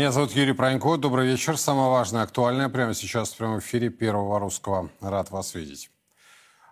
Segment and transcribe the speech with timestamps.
[0.00, 0.96] Меня зовут Юрий Пронько.
[0.96, 1.58] Добрый вечер.
[1.58, 4.88] Самое важное, актуальное прямо сейчас в прямом эфире Первого Русского.
[5.02, 5.90] Рад вас видеть.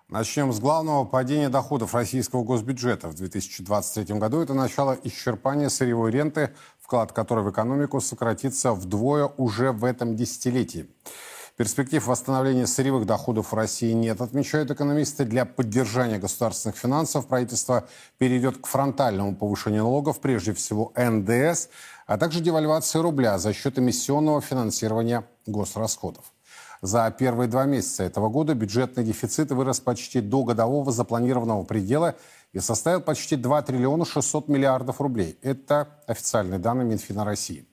[0.08, 1.04] Начнем с главного.
[1.04, 4.40] Падения доходов российского госбюджета в 2023 году.
[4.40, 10.88] Это начало исчерпания сырьевой ренты, вклад которой в экономику сократится вдвое уже в этом десятилетии.
[11.58, 15.24] Перспектив восстановления сырьевых доходов в России нет, отмечают экономисты.
[15.24, 21.68] Для поддержания государственных финансов правительство перейдет к фронтальному повышению налогов, прежде всего НДС,
[22.08, 26.32] а также девальвации рубля за счет эмиссионного финансирования госрасходов.
[26.80, 32.14] За первые два месяца этого года бюджетный дефицит вырос почти до годового запланированного предела
[32.52, 35.38] и составил почти 2 триллиона 600 миллиардов рублей.
[35.42, 37.66] Это официальные данные Минфина России.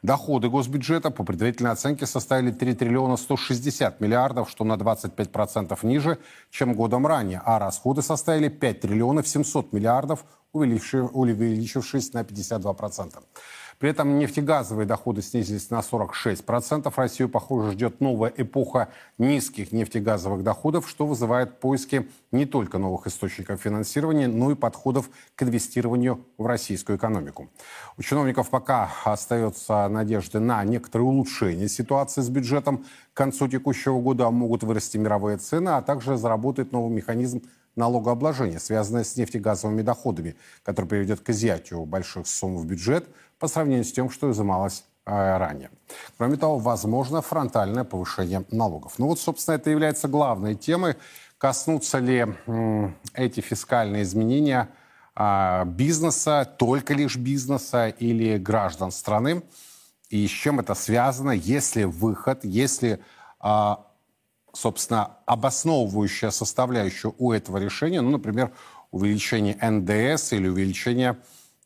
[0.00, 6.18] Доходы госбюджета по предварительной оценке составили 3 триллиона 160 миллиардов, что на 25% ниже,
[6.50, 13.22] чем годом ранее, а расходы составили 5 триллионов 700 миллиардов, увеличившись на 52%.
[13.82, 16.92] При этом нефтегазовые доходы снизились на 46%.
[16.94, 23.60] Россию, похоже, ждет новая эпоха низких нефтегазовых доходов, что вызывает поиски не только новых источников
[23.60, 27.50] финансирования, но и подходов к инвестированию в российскую экономику.
[27.98, 32.84] У чиновников пока остается надежды на некоторое улучшение ситуации с бюджетом.
[33.12, 37.42] К концу текущего года могут вырасти мировые цены, а также заработает новый механизм
[37.76, 43.06] налогообложения, связанное с нефтегазовыми доходами, который приведет к изъятию больших сумм в бюджет–
[43.42, 45.70] по сравнению с тем, что изымалось э, ранее.
[46.16, 49.00] Кроме того, возможно фронтальное повышение налогов.
[49.00, 50.94] Ну вот, собственно, это является главной темой.
[51.38, 52.24] Коснутся ли
[53.14, 54.68] эти фискальные изменения
[55.16, 59.42] а, бизнеса, только лишь бизнеса или граждан страны?
[60.08, 61.32] И с чем это связано?
[61.32, 63.00] Есть ли выход, есть ли,
[63.40, 63.86] а,
[64.52, 68.52] собственно, обосновывающая составляющая у этого решения, ну, например,
[68.90, 71.18] увеличение НДС или увеличение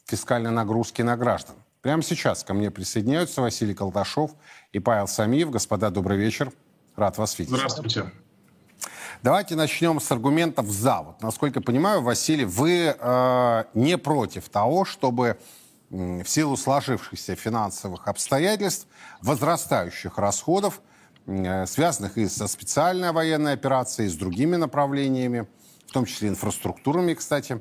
[0.05, 1.57] фискальной нагрузки на граждан?
[1.83, 4.33] Прямо сейчас ко мне присоединяются Василий Колташов
[4.73, 5.51] и Павел Самиев.
[5.51, 6.53] Господа, добрый вечер.
[6.97, 7.55] Рад вас видеть.
[7.55, 8.11] Здравствуйте.
[9.23, 11.01] Давайте начнем с аргументов «за».
[11.03, 15.39] Вот, насколько я понимаю, Василий, вы э, не против того, чтобы
[15.91, 18.87] э, в силу сложившихся финансовых обстоятельств,
[19.23, 20.81] возрастающих расходов,
[21.27, 25.47] связанных и со специальной военной операцией, и с другими направлениями,
[25.87, 27.61] в том числе инфраструктурами, кстати,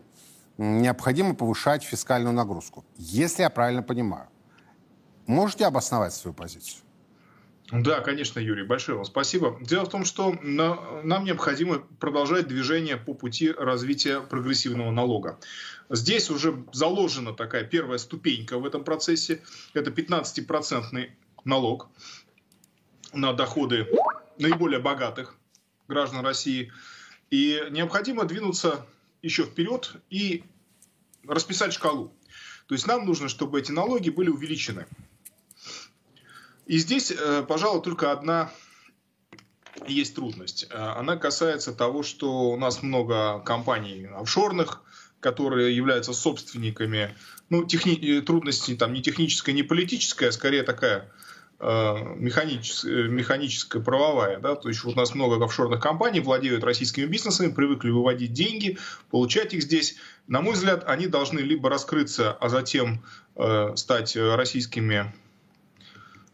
[0.57, 2.85] необходимо повышать фискальную нагрузку.
[2.97, 4.27] Если я правильно понимаю.
[5.27, 6.81] Можете обосновать свою позицию?
[7.71, 9.57] Да, конечно, Юрий, большое вам спасибо.
[9.59, 15.39] Дело в том, что нам необходимо продолжать движение по пути развития прогрессивного налога.
[15.89, 19.41] Здесь уже заложена такая первая ступенька в этом процессе.
[19.73, 21.09] Это 15-процентный
[21.43, 21.89] налог
[23.15, 23.87] на доходы
[24.37, 25.35] наиболее богатых
[25.87, 26.71] граждан России.
[27.31, 28.85] И необходимо двинуться
[29.21, 30.43] еще вперед и
[31.27, 32.13] расписать шкалу.
[32.67, 34.85] То есть нам нужно, чтобы эти налоги были увеличены.
[36.65, 38.51] И здесь, э, пожалуй, только одна
[39.87, 40.67] есть трудность.
[40.69, 44.81] Э, она касается того, что у нас много компаний офшорных,
[45.19, 47.15] которые являются собственниками.
[47.49, 48.21] Ну, техни...
[48.21, 51.11] трудности там не техническая, не политическая, а скорее такая
[51.59, 54.39] механическая, механическая правовая.
[54.39, 54.55] Да?
[54.55, 58.77] То есть вот у нас много офшорных компаний владеют российскими бизнесами, привыкли выводить деньги,
[59.09, 59.95] получать их здесь.
[60.27, 63.03] На мой взгляд, они должны либо раскрыться, а затем
[63.35, 65.13] э, стать российскими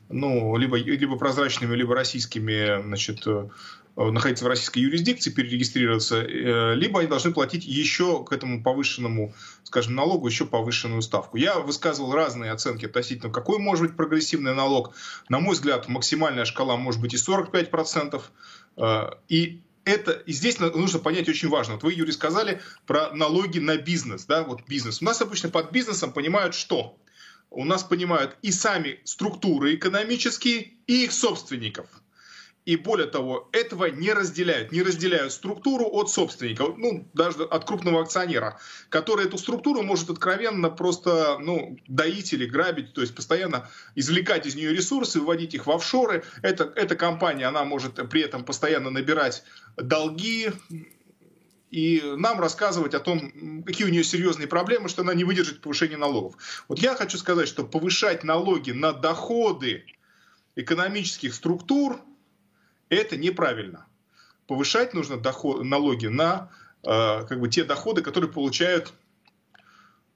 [0.09, 3.47] ну, либо, либо прозрачными, либо российскими значит, Э,
[3.96, 9.33] находиться в российской юрисдикции, перерегистрироваться, э, либо они должны платить еще к этому повышенному,
[9.63, 11.38] скажем, налогу еще повышенную ставку.
[11.38, 14.94] Я высказывал разные оценки относительно, какой может быть прогрессивный налог.
[15.30, 18.21] На мой взгляд, максимальная шкала может быть и 45%.
[18.77, 21.74] Э, и это, и здесь нужно понять очень важно.
[21.74, 24.25] Вот вы, Юрий, сказали про налоги на бизнес.
[24.25, 24.44] Да?
[24.44, 25.01] Вот бизнес.
[25.01, 26.98] У нас обычно под бизнесом понимают что?
[27.50, 31.88] У нас понимают и сами структуры экономические, и их собственников–
[32.66, 34.72] и более того, этого не разделяют.
[34.72, 38.60] Не разделяют структуру от собственника, ну, даже от крупного акционера,
[38.90, 44.56] который эту структуру может откровенно просто ну, доить или грабить, то есть постоянно извлекать из
[44.56, 46.24] нее ресурсы, выводить их в офшоры.
[46.44, 49.44] Это, эта компания, она может при этом постоянно набирать
[49.75, 50.52] долги,
[51.72, 55.96] и нам рассказывать о том, какие у нее серьезные проблемы, что она не выдержит повышения
[55.96, 56.36] налогов.
[56.68, 59.86] Вот я хочу сказать, что повышать налоги на доходы
[60.56, 62.00] экономических структур–
[62.95, 63.85] это неправильно.
[64.47, 66.49] Повышать нужно доход, налоги на
[66.83, 68.93] э, как бы те доходы, которые получают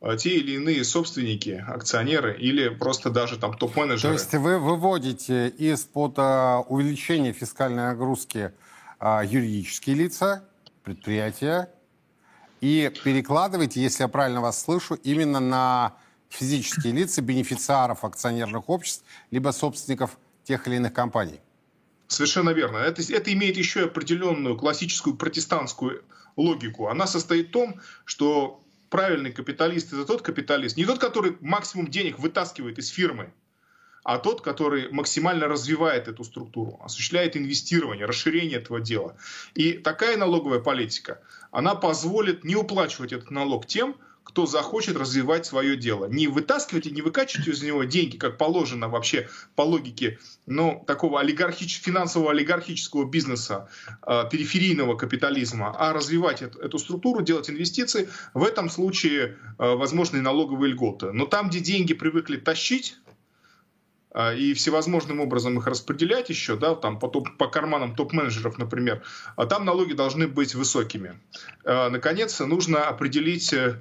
[0.01, 4.13] э, те или иные собственники, акционеры или просто даже там топ-менеджеры.
[4.13, 8.51] То есть вы выводите из-под э, увеличения фискальной нагрузки
[8.99, 10.43] э, юридические лица,
[10.83, 11.69] предприятия,
[12.59, 15.93] и перекладываете, если я правильно вас слышу, именно на
[16.29, 21.39] физические лица, бенефициаров акционерных обществ, либо собственников тех или иных компаний.
[22.07, 22.77] Совершенно верно.
[22.77, 26.03] Это, это имеет еще определенную классическую протестантскую
[26.35, 26.87] логику.
[26.87, 32.19] Она состоит в том, что правильный капиталист это тот капиталист, не тот, который максимум денег
[32.19, 33.33] вытаскивает из фирмы,
[34.03, 39.17] а тот, который максимально развивает эту структуру, осуществляет инвестирование, расширение этого дела.
[39.55, 45.77] И такая налоговая политика, она позволит не уплачивать этот налог тем, кто захочет развивать свое
[45.77, 46.07] дело.
[46.07, 51.19] Не вытаскивать и не выкачивать из него деньги, как положено вообще по логике ну, такого
[51.21, 53.69] олигархич, финансового олигархического бизнеса,
[54.05, 60.21] э, периферийного капитализма, а развивать эту, эту структуру, делать инвестиции, в этом случае э, возможны
[60.21, 61.11] налоговые льготы.
[61.11, 62.97] Но там, где деньги привыкли тащить,
[64.11, 69.03] э, и всевозможным образом их распределять еще, да, там по, топ, по карманам топ-менеджеров, например,
[69.35, 71.13] а там налоги должны быть высокими.
[71.63, 73.75] Наконец, нужно определить Э,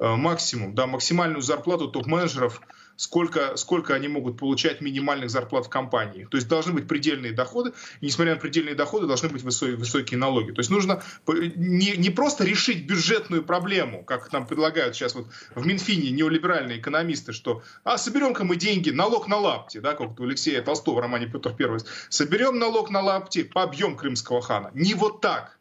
[0.00, 2.60] максимум, да, максимальную зарплату топ-менеджеров,
[2.98, 6.26] сколько, сколько они могут получать минимальных зарплат в компании.
[6.28, 10.18] То есть должны быть предельные доходы, и несмотря на предельные доходы, должны быть высокие, высокие
[10.18, 10.50] налоги.
[10.50, 15.64] То есть нужно не, не просто решить бюджетную проблему, как нам предлагают сейчас вот в
[15.64, 20.60] Минфине неолиберальные экономисты, что а соберем-ка мы деньги, налог на лапти, да, как у Алексея
[20.62, 24.72] Толстого в романе Петр Первый, соберем налог на лапти, побьем крымского хана.
[24.74, 25.58] Не вот так,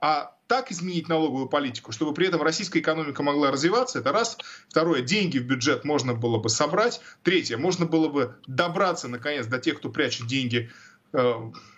[0.00, 4.38] а так изменить налоговую политику, чтобы при этом российская экономика могла развиваться, это раз.
[4.68, 7.00] Второе, деньги в бюджет можно было бы собрать.
[7.22, 10.70] Третье, можно было бы добраться, наконец, до тех, кто прячет деньги
[11.12, 11.32] э,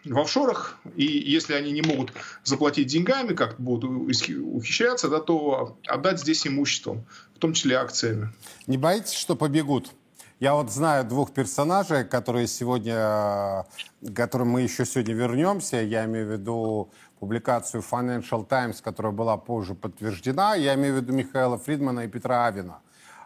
[0.04, 2.12] в офшорах, и если они не могут
[2.44, 8.32] заплатить деньгами, как будут ухищряться, да, то отдать здесь имуществом, в том числе акциями.
[8.68, 9.90] Не боитесь, что побегут?
[10.38, 13.66] Я вот знаю двух персонажей, которые сегодня,
[14.00, 15.76] к которым мы еще сегодня вернемся.
[15.82, 16.90] Я имею в виду
[17.20, 20.54] публикацию Financial Times, которая была позже подтверждена.
[20.54, 22.80] Я имею в виду Михаила Фридмана и Петра Авина.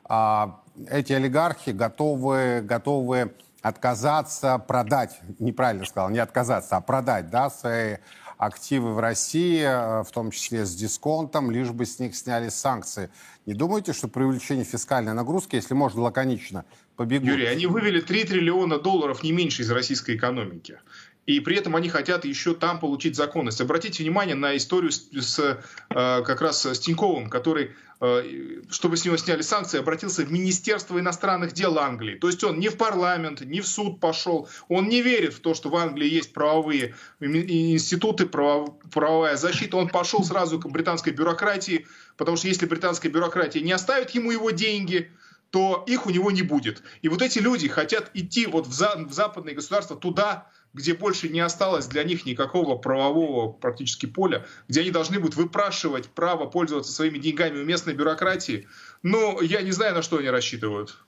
[0.05, 0.61] А,
[0.91, 3.33] эти олигархи готовы, готовы
[3.63, 7.97] отказаться, продать, неправильно сказал, не отказаться, а продать да, свои
[8.37, 13.11] активы в России, э, в том числе с дисконтом, лишь бы с них сняли санкции.
[13.47, 16.65] Не думаете, что при увеличении фискальной нагрузки, если можно лаконично,
[16.97, 17.29] побегут?
[17.29, 20.79] Юрий, они вывели 3 триллиона долларов не меньше из российской экономики
[21.27, 23.61] и при этом они хотят еще там получить законность.
[23.61, 29.05] Обратите внимание на историю с, с э, как раз с Тиньковым, который, э, чтобы с
[29.07, 32.17] него сняли санкции, обратился в Министерство иностранных дел Англии.
[32.17, 35.55] То есть он не в парламент, не в суд пошел, он не верит в то,
[35.55, 39.79] что в Англии есть правовые институты, прав, правовая защита.
[39.79, 41.87] Он пошел сразу к британской бюрократии,
[42.19, 45.11] потому что если британская бюрократия не оставит ему его деньги,
[45.55, 46.83] то их у него не будет.
[47.01, 51.29] И вот эти люди хотят идти вот в, за, в западные государства туда, где больше
[51.29, 56.93] не осталось для них никакого правового практически поля, где они должны будут выпрашивать право пользоваться
[56.93, 58.69] своими деньгами у местной бюрократии,
[59.03, 60.99] ну, я не знаю, на что они рассчитывают.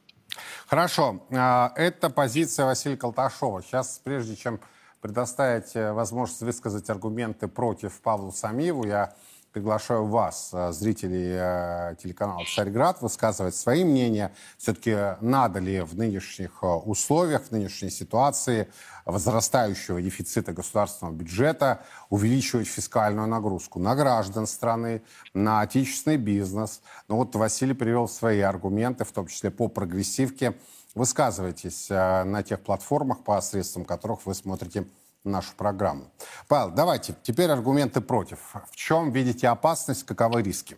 [0.66, 1.26] Хорошо.
[1.30, 3.62] А, это позиция Василия Колташова.
[3.62, 4.60] Сейчас, прежде чем
[5.00, 9.14] предоставить э, возможность высказать аргументы против Павлу Самиеву, я
[9.52, 14.34] приглашаю вас, э, зрителей э, телеканала «Царьград», высказывать свои мнения.
[14.58, 18.68] Все-таки надо ли в нынешних э, условиях, в нынешней ситуации
[19.04, 26.82] возрастающего дефицита государственного бюджета увеличивать фискальную нагрузку на граждан страны, на отечественный бизнес.
[27.08, 30.54] Ну вот Василий привел свои аргументы, в том числе по прогрессивке.
[30.94, 34.86] Высказывайтесь на тех платформах, посредством которых вы смотрите
[35.26, 36.10] нашу программу.
[36.48, 38.38] Павел, давайте теперь аргументы против.
[38.70, 40.76] В чем видите опасность, каковы риски?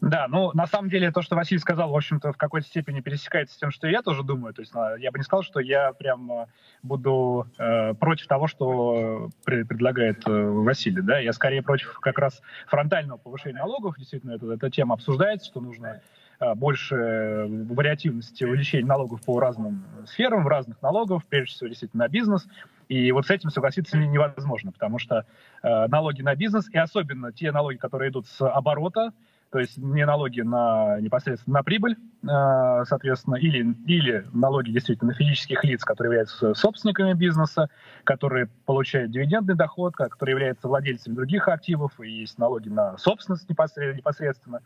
[0.00, 3.54] Да, ну, на самом деле, то, что Василий сказал, в общем-то, в какой-то степени пересекается
[3.54, 4.52] с тем, что я тоже думаю.
[4.52, 6.46] То есть а, я бы не сказал, что я прям а,
[6.82, 11.00] буду э, против того, что предлагает э, Василий.
[11.00, 11.18] Да?
[11.18, 13.96] Я скорее против как раз фронтального повышения налогов.
[13.96, 16.02] Действительно, это, эта тема обсуждается, что нужно
[16.40, 22.08] э, больше вариативности увеличения налогов по разным сферам, в разных налогов, прежде всего, действительно, на
[22.08, 22.46] бизнес.
[22.88, 25.24] И вот с этим согласиться невозможно, потому что
[25.62, 29.12] э, налоги на бизнес, и особенно те налоги, которые идут с оборота,
[29.50, 35.14] то есть не налоги на непосредственно на прибыль, э, соответственно, или, или налоги действительно на
[35.14, 37.70] физических лиц, которые являются собственниками бизнеса,
[38.02, 44.60] которые получают дивидендный доход, которые являются владельцами других активов, и есть налоги на собственность непосредственно.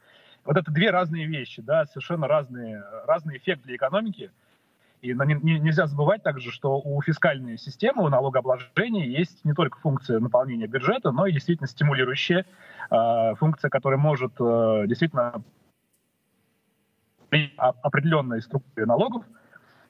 [0.44, 4.30] Вот это две разные вещи, да, совершенно разные, разный эффект для экономики–
[5.00, 10.66] и нельзя забывать также, что у фискальной системы, у налогообложения есть не только функция наполнения
[10.66, 12.44] бюджета, но и действительно стимулирующая
[12.90, 15.42] э, функция, которая может э, действительно
[17.28, 19.24] при определенной структуре налогов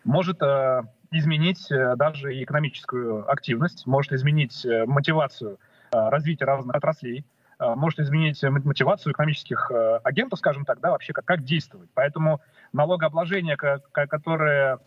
[0.05, 5.59] может э, изменить э, даже и экономическую активность, может изменить мотивацию
[5.91, 7.25] развития разных отраслей,
[7.59, 9.73] может изменить мотивацию экономических
[10.05, 11.89] агентов, скажем так, да, вообще как, как действовать.
[11.95, 12.41] Поэтому
[12.73, 14.79] налогообложение, которое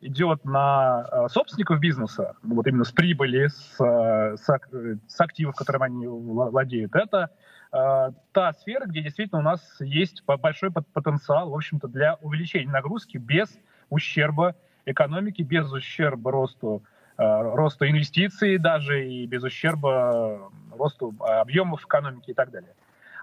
[0.00, 4.60] идет на собственников бизнеса, ну, вот именно с прибыли, с, с,
[5.08, 7.30] с активов, которыми они владеют, это
[7.70, 13.48] та сфера, где действительно у нас есть большой потенциал, в общем-то, для увеличения нагрузки без
[13.90, 14.54] ущерба
[14.86, 16.82] экономики, без ущерба росту
[17.18, 22.72] росту инвестиций даже и без ущерба росту объемов экономики и так далее.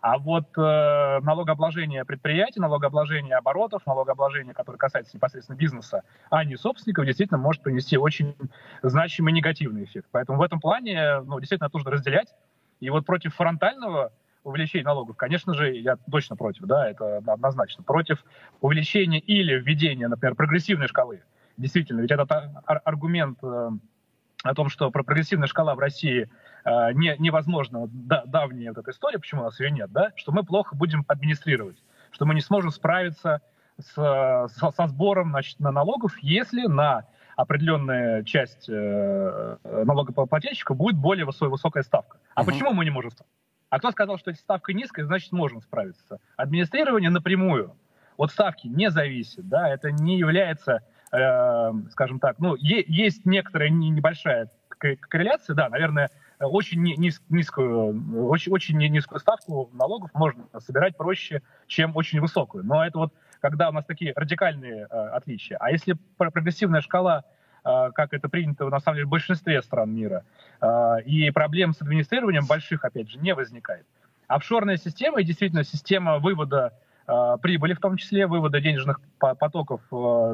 [0.06, 7.08] А вот э, налогообложение предприятий, налогообложение оборотов, налогообложение, которое касается непосредственно бизнеса, а не собственников,
[7.08, 8.36] действительно может принести очень
[8.84, 10.08] значимый негативный эффект.
[10.12, 12.36] Поэтому в этом плане ну, действительно нужно разделять.
[12.82, 17.84] И вот против фронтального увеличения налогов, конечно же, я точно против, да, это однозначно.
[17.84, 18.24] Против
[18.62, 21.24] увеличения или введения, например, прогрессивной шкалы.
[21.58, 22.30] Действительно, ведь этот
[22.64, 23.72] аргумент э,
[24.44, 26.30] о том, что прогрессивная шкала в России
[26.66, 30.32] э, не, невозможна, да, давняя вот эта история, почему у нас ее нет, да, что
[30.32, 31.78] мы плохо будем администрировать,
[32.12, 33.42] что мы не сможем справиться
[33.80, 37.06] с, со, со сбором значит, на налогов, если на
[37.36, 42.18] определенная часть э, налогоплательщика будет более высокая, высокая ставка.
[42.34, 42.46] А uh-huh.
[42.46, 43.12] почему мы не можем?
[43.70, 46.20] А кто сказал, что эта ставка низкая, значит можем справиться?
[46.38, 47.76] Администрирование напрямую
[48.16, 50.82] от ставки не зависит, да, это не является
[51.12, 58.78] э, скажем так, ну, есть некоторая небольшая корреляция, да, наверное, очень низ, низкую, очень, очень
[58.78, 62.64] низкую ставку налогов можно собирать проще, чем очень высокую.
[62.64, 63.14] Но это вот
[63.46, 65.58] когда у нас такие радикальные э, отличия.
[65.60, 67.24] А если прогрессивная шкала,
[67.64, 70.24] э, как это принято на самом деле в большинстве стран мира,
[70.62, 73.86] э, и проблем с администрированием больших, опять же, не возникает.
[74.28, 76.74] Офшорная система и действительно система вывода
[77.44, 79.80] прибыли, в том числе вывода денежных потоков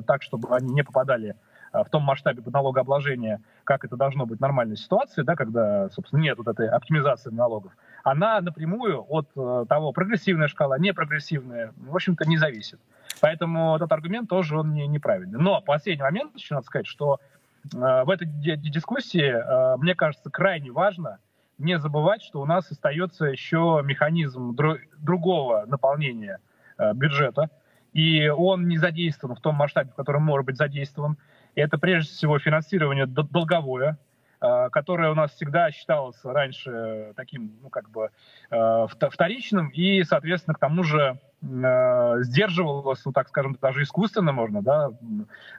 [0.08, 1.36] так, чтобы они не попадали
[1.72, 6.38] в том масштабе налогообложения, как это должно быть в нормальной ситуации, да, когда, собственно, нет
[6.38, 7.72] вот этой оптимизации налогов,
[8.04, 9.30] она напрямую от
[9.68, 12.80] того, прогрессивная шкала, непрогрессивная, в общем-то, не зависит.
[13.22, 15.40] Поэтому этот аргумент тоже он не, неправильный.
[15.40, 17.20] Но последний момент еще надо сказать, что
[17.64, 21.20] в этой дискуссии, мне кажется, крайне важно
[21.58, 24.56] не забывать, что у нас остается еще механизм
[25.00, 26.40] другого наполнения
[26.82, 27.52] Э, бюджета,
[27.94, 31.16] и он не задействован в том масштабе, в котором может быть задействован.
[31.56, 33.98] Это прежде всего финансирование долговое,
[34.42, 38.10] э, которое у нас всегда считалось раньше таким, ну, как бы,
[38.50, 44.92] э, вторичным, и, соответственно, к тому же сдерживалось, ну, так скажем, даже искусственно можно да,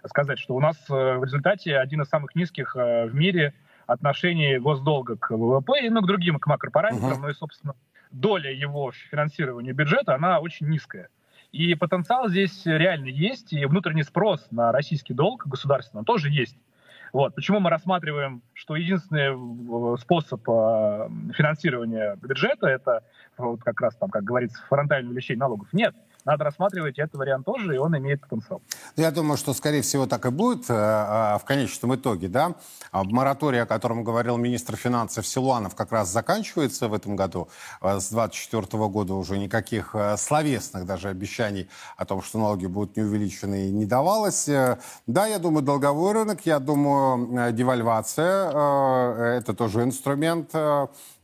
[0.07, 3.53] сказать, что у нас в результате один из самых низких в мире
[3.89, 7.23] отношений госдолга к ВВП и ну, к другим, к макропараметрам, uh-huh.
[7.23, 7.75] ну и, собственно,
[8.13, 11.09] доля его финансирования бюджета, она очень низкая.
[11.52, 16.56] И потенциал здесь реально есть, и внутренний спрос на российский долг государственный тоже есть.
[17.12, 17.35] Вот.
[17.35, 23.04] Почему мы рассматриваем, что единственный э, способ э, финансирования бюджета это
[23.37, 25.68] вот как раз там, как говорится, фронтальное увеличение налогов?
[25.73, 25.94] Нет
[26.25, 28.62] надо рассматривать этот вариант тоже, и он имеет потенциал.
[28.97, 32.29] Я думаю, что, скорее всего, так и будет э, э, в конечном итоге.
[32.29, 32.55] Да?
[32.91, 37.49] А мораторий, о котором говорил министр финансов Силуанов, как раз заканчивается в этом году.
[37.81, 43.02] Э, с 2024 года уже никаких словесных даже обещаний о том, что налоги будут не
[43.02, 44.49] увеличены, не давалось.
[45.07, 48.49] Да, я думаю, долговой рынок, я думаю, девальвация–
[49.38, 50.55] это тоже инструмент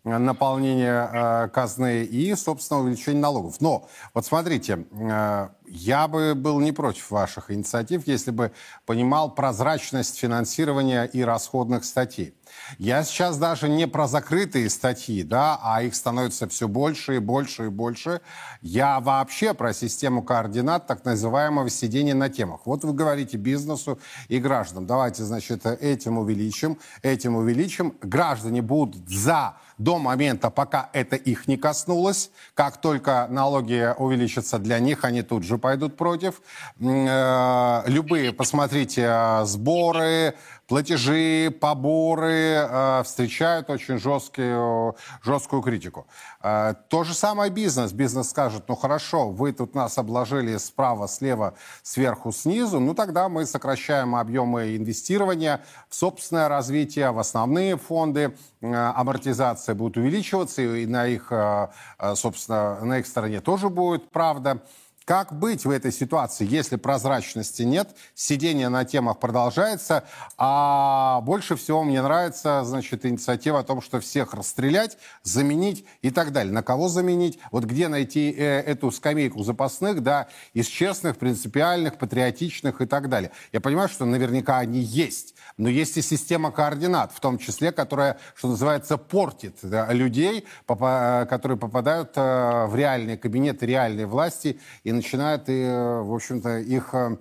[0.05, 3.61] наполнение э, казны и, собственно, увеличение налогов.
[3.61, 8.53] Но вот смотрите, э, я бы был не против ваших инициатив, если бы
[8.87, 12.35] понимал прозрачность финансирования и расходных статей.
[12.79, 17.67] Я сейчас даже не про закрытые статьи, да, а их становится все больше и больше
[17.67, 18.21] и больше.
[18.63, 22.63] Я вообще про систему координат так называемого сидения на темах.
[22.65, 27.95] Вот вы говорите бизнесу и гражданам, давайте, значит, этим увеличим, этим увеличим.
[28.01, 32.31] Граждане будут за до момента, пока это их не коснулось.
[32.55, 36.43] Как только налоги увеличатся для них, они тут же пойдут против.
[36.81, 40.35] Э, любые, посмотрите, э, сборы,
[40.69, 46.07] платежи, поборы э, встречают очень жесткие, жесткую критику.
[46.43, 47.93] Э, то же самое бизнес.
[47.93, 53.47] Бизнес скажет, ну хорошо, вы тут нас обложили справа, слева, сверху, снизу, ну тогда мы
[53.47, 61.07] сокращаем объемы инвестирования в собственное развитие, в основные фонды, э, амортизация будет увеличиваться, и на
[61.07, 64.63] их, э, э собственно, на их стороне тоже будет правда.
[65.09, 70.05] Как быть в этой ситуации, если прозрачности нет, сидение на темах продолжается,
[70.37, 76.31] а больше всего мне нравится, значит, инициатива о том, что всех расстрелять, заменить и так
[76.31, 76.53] далее.
[76.53, 77.39] На кого заменить?
[77.53, 83.31] Вот где найти э, эту скамейку запасных, да, из честных, принципиальных, патриотичных и так далее.
[83.51, 88.19] Я понимаю, что наверняка они есть, но есть и система координат, в том числе, которая,
[88.35, 95.49] что называется, портит да, людей, которые попадают э, в реальные кабинеты реальной власти и начинают,
[95.49, 97.17] и, э, в общем-то, их э,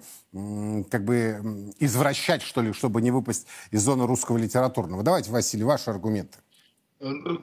[0.92, 5.04] как бы извращать, что ли, чтобы не выпасть из зоны русского литературного.
[5.04, 6.38] Давайте, Василий, ваши аргументы.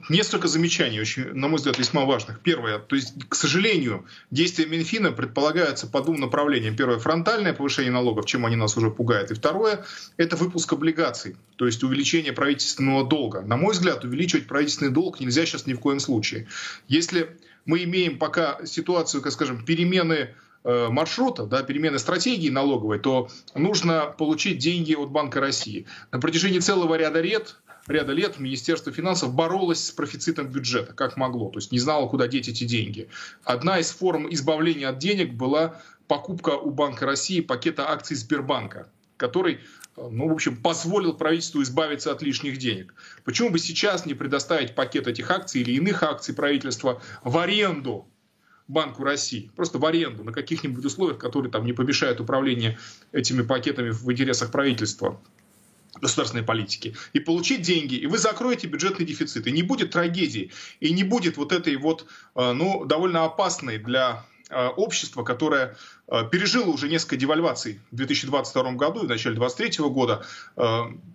[0.09, 2.41] Несколько замечаний, очень, на мой взгляд, весьма важных.
[2.41, 6.75] Первое, то есть, к сожалению, действия Минфина предполагаются по двум направлениям.
[6.75, 9.31] Первое, фронтальное повышение налогов, чем они нас уже пугают.
[9.31, 9.85] И второе,
[10.17, 13.43] это выпуск облигаций, то есть увеличение правительственного долга.
[13.43, 16.47] На мой взгляд, увеличивать правительственный долг нельзя сейчас ни в коем случае.
[16.89, 23.29] Если мы имеем пока ситуацию, как скажем, перемены э, маршрута, да, перемены стратегии налоговой, то
[23.53, 25.85] нужно получить деньги от Банка России.
[26.11, 27.57] На протяжении целого ряда лет
[27.87, 32.27] ряда лет Министерство финансов боролось с профицитом бюджета, как могло, то есть не знало, куда
[32.27, 33.09] деть эти деньги.
[33.43, 39.59] Одна из форм избавления от денег была покупка у Банка России пакета акций Сбербанка, который
[39.97, 42.93] ну, в общем, позволил правительству избавиться от лишних денег.
[43.23, 48.07] Почему бы сейчас не предоставить пакет этих акций или иных акций правительства в аренду
[48.67, 52.77] Банку России, просто в аренду, на каких-нибудь условиях, которые там не помешают управлению
[53.11, 55.21] этими пакетами в интересах правительства
[56.01, 56.95] государственной политики.
[57.13, 61.37] И получить деньги, и вы закроете бюджетный дефицит, и не будет трагедии, и не будет
[61.37, 65.75] вот этой вот, э, ну, довольно опасной для э, общества, которое
[66.07, 70.25] э, пережило уже несколько девальваций в 2022 году и в начале 2023 года,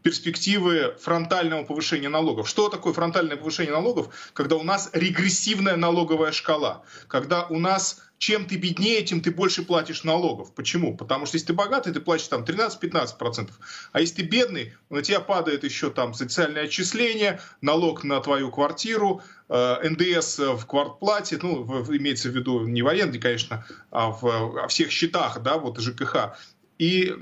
[0.03, 2.49] перспективы фронтального повышения налогов.
[2.49, 4.09] Что такое фронтальное повышение налогов?
[4.33, 9.63] Когда у нас регрессивная налоговая шкала, когда у нас чем ты беднее, тем ты больше
[9.63, 10.55] платишь налогов.
[10.55, 10.95] Почему?
[10.95, 13.51] Потому что если ты богатый, ты платишь там 13-15%.
[13.93, 19.23] А если ты бедный, на тебя падает еще там социальное отчисление, налог на твою квартиру,
[19.49, 21.65] э, НДС в квартплате, ну,
[21.97, 26.37] имеется в виду не в аренде, конечно, а в о всех счетах, да, вот ЖКХ.
[26.77, 27.15] И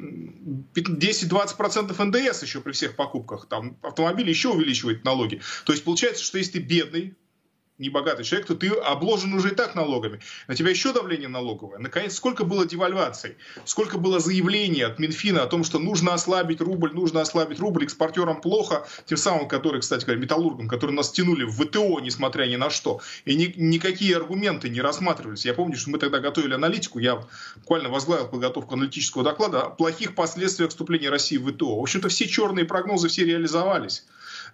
[0.74, 3.46] 10-20% НДС еще при всех покупках.
[3.46, 5.42] Там автомобили еще увеличивают налоги.
[5.64, 7.14] То есть получается, что если ты бедный,
[7.78, 10.20] небогатый человек, то ты обложен уже и так налогами.
[10.46, 11.78] На тебя еще давление налоговое.
[11.78, 16.92] Наконец, сколько было девальваций, сколько было заявлений от Минфина о том, что нужно ослабить рубль,
[16.92, 21.52] нужно ослабить рубль, экспортерам плохо, тем самым, которые, кстати говоря, металлургам, которые нас тянули в
[21.52, 23.00] ВТО, несмотря ни на что.
[23.24, 25.44] И ни, никакие аргументы не рассматривались.
[25.44, 27.24] Я помню, что мы тогда готовили аналитику, я
[27.56, 31.78] буквально возглавил подготовку аналитического доклада о плохих последствиях вступления России в ВТО.
[31.78, 34.04] В общем-то, все черные прогнозы все реализовались.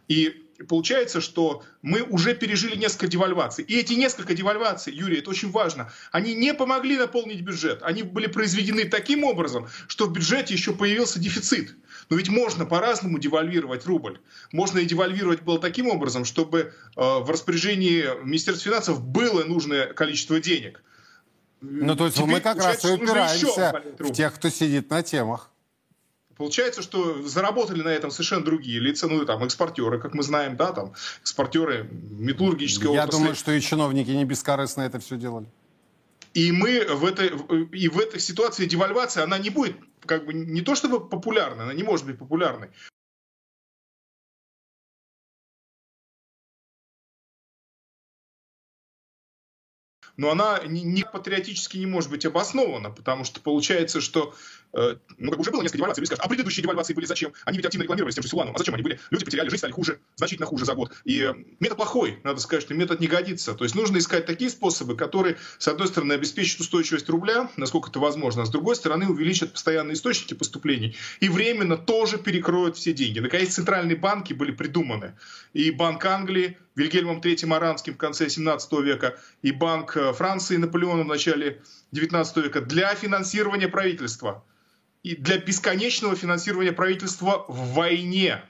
[0.08, 3.64] И получается, что мы уже пережили несколько девальваций.
[3.64, 7.82] И эти несколько девальваций, Юрий, это очень важно, они не помогли наполнить бюджет.
[7.82, 11.74] Они были произведены таким образом, что в бюджете еще появился дефицит.
[12.10, 14.20] Но ведь можно по-разному девальвировать рубль.
[14.52, 20.38] Можно и девальвировать было таким образом, чтобы э, в распоряжении Министерства финансов было нужное количество
[20.40, 20.82] денег.
[21.60, 25.50] Ну, то есть Теперь, мы как раз и упираемся в тех, кто сидит на темах.
[26.36, 30.72] Получается, что заработали на этом совершенно другие лица, ну, там, экспортеры, как мы знаем, да,
[30.72, 30.92] там,
[31.22, 33.18] экспортеры металлургической Я отрасли.
[33.18, 35.46] думаю, что и чиновники не бескорыстно это все делали.
[36.34, 37.28] И мы в этой,
[37.72, 41.74] и в этой ситуации девальвация, она не будет, как бы, не то чтобы популярной, она
[41.74, 42.70] не может быть популярной,
[50.16, 54.34] но она не патриотически не может быть обоснована, потому что получается, что
[54.72, 57.32] э, ну, как уже было несколько девальваций, люди скажут, а предыдущие девальвации были зачем?
[57.44, 58.54] Они ведь активно рекламировались тем же Силановым.
[58.54, 59.00] А зачем они были?
[59.10, 60.92] Люди потеряли жизнь, стали хуже, значительно хуже за год.
[61.04, 63.54] И э, метод плохой, надо сказать, что метод не годится.
[63.54, 67.98] То есть нужно искать такие способы, которые, с одной стороны, обеспечат устойчивость рубля, насколько это
[67.98, 73.20] возможно, а с другой стороны, увеличат постоянные источники поступлений и временно тоже перекроют все деньги.
[73.20, 75.14] Наконец, центральные банки были придуманы.
[75.52, 81.06] И Банк Англии, Вильгельмом III Аранским в конце 17 века и Банк э, Франции Наполеоном
[81.06, 84.44] в начале 19 века для финансирования правительства
[85.02, 88.42] и для бесконечного финансирования правительства в войне.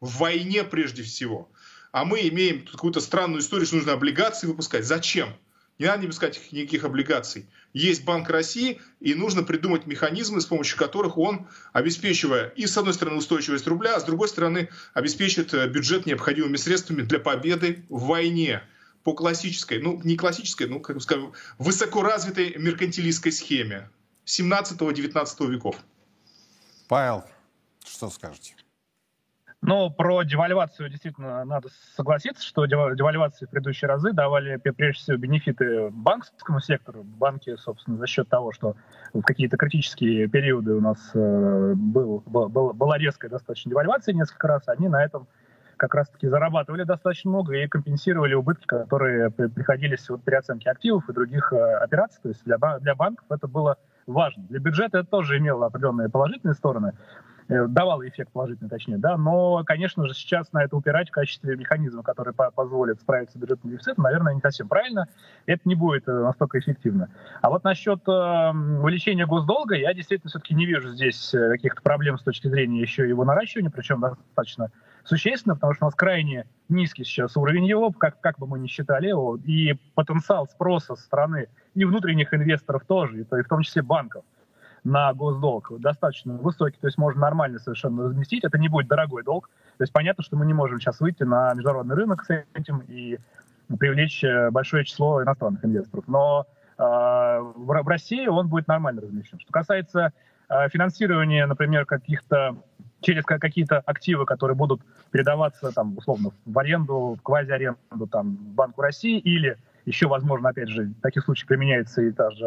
[0.00, 1.50] В войне прежде всего.
[1.92, 4.84] А мы имеем какую-то странную историю, что нужно облигации выпускать.
[4.84, 5.34] Зачем?
[5.78, 7.48] Не надо не выпускать никаких облигаций.
[7.72, 12.94] Есть Банк России, и нужно придумать механизмы, с помощью которых он, обеспечивая и, с одной
[12.94, 18.06] стороны, устойчивость рубля, а с другой стороны, обеспечит э, бюджет необходимыми средствами для победы в
[18.06, 18.62] войне
[19.02, 23.90] по классической, ну, не классической, ну, как бы скажем, высокоразвитой меркантилистской схеме
[24.26, 25.76] 17-19 веков.
[26.86, 27.24] Павел,
[27.84, 28.54] что скажете?
[29.66, 35.88] Ну, про девальвацию действительно надо согласиться, что девальвации в предыдущие разы давали прежде всего бенефиты
[35.90, 37.02] банковскому сектору.
[37.02, 38.76] Банки, собственно, за счет того, что
[39.14, 44.68] в какие-то критические периоды у нас э, был, был, была резкая достаточно девальвация несколько раз,
[44.68, 45.26] они на этом
[45.78, 51.14] как раз-таки зарабатывали достаточно много и компенсировали убытки, которые приходились вот при оценке активов и
[51.14, 52.20] других э, операций.
[52.22, 54.44] То есть для, для банков это было важно.
[54.50, 56.92] Для бюджета это тоже имело определенные положительные стороны.
[57.48, 61.56] Э, давало эффект положительный, точнее, да, но, конечно же, сейчас на это упирать в качестве
[61.56, 65.08] механизма, который по позволит справиться с бюджетным дефицитом, наверное, не совсем правильно,
[65.44, 67.10] это не будет э, настолько эффективно.
[67.42, 72.16] А вот насчет э, увеличения госдолга, я действительно все-таки не вижу здесь э, каких-то проблем
[72.16, 74.70] с точки зрения еще его наращивания, причем достаточно
[75.04, 78.68] существенно, потому что у нас крайне низкий сейчас уровень его, как, как бы мы ни
[78.68, 83.60] считали его, и потенциал спроса со стороны и внутренних инвесторов тоже, и, и в том
[83.60, 84.24] числе банков
[84.84, 89.48] на госдолг достаточно высокий, то есть можно нормально совершенно разместить, это не будет дорогой долг.
[89.78, 93.18] То есть понятно, что мы не можем сейчас выйти на международный рынок с этим и
[93.78, 96.04] привлечь э, большое число иностранных инвесторов.
[96.06, 96.46] Но
[96.78, 99.40] э, в, России он будет нормально размещен.
[99.40, 100.12] Что касается
[100.50, 102.56] э, финансирования, например, каких-то
[103.00, 109.18] через какие-то активы, которые будут передаваться там условно в аренду, в квази-аренду там Банку России
[109.18, 112.46] или еще, возможно, опять же, в таких случаях применяется и та же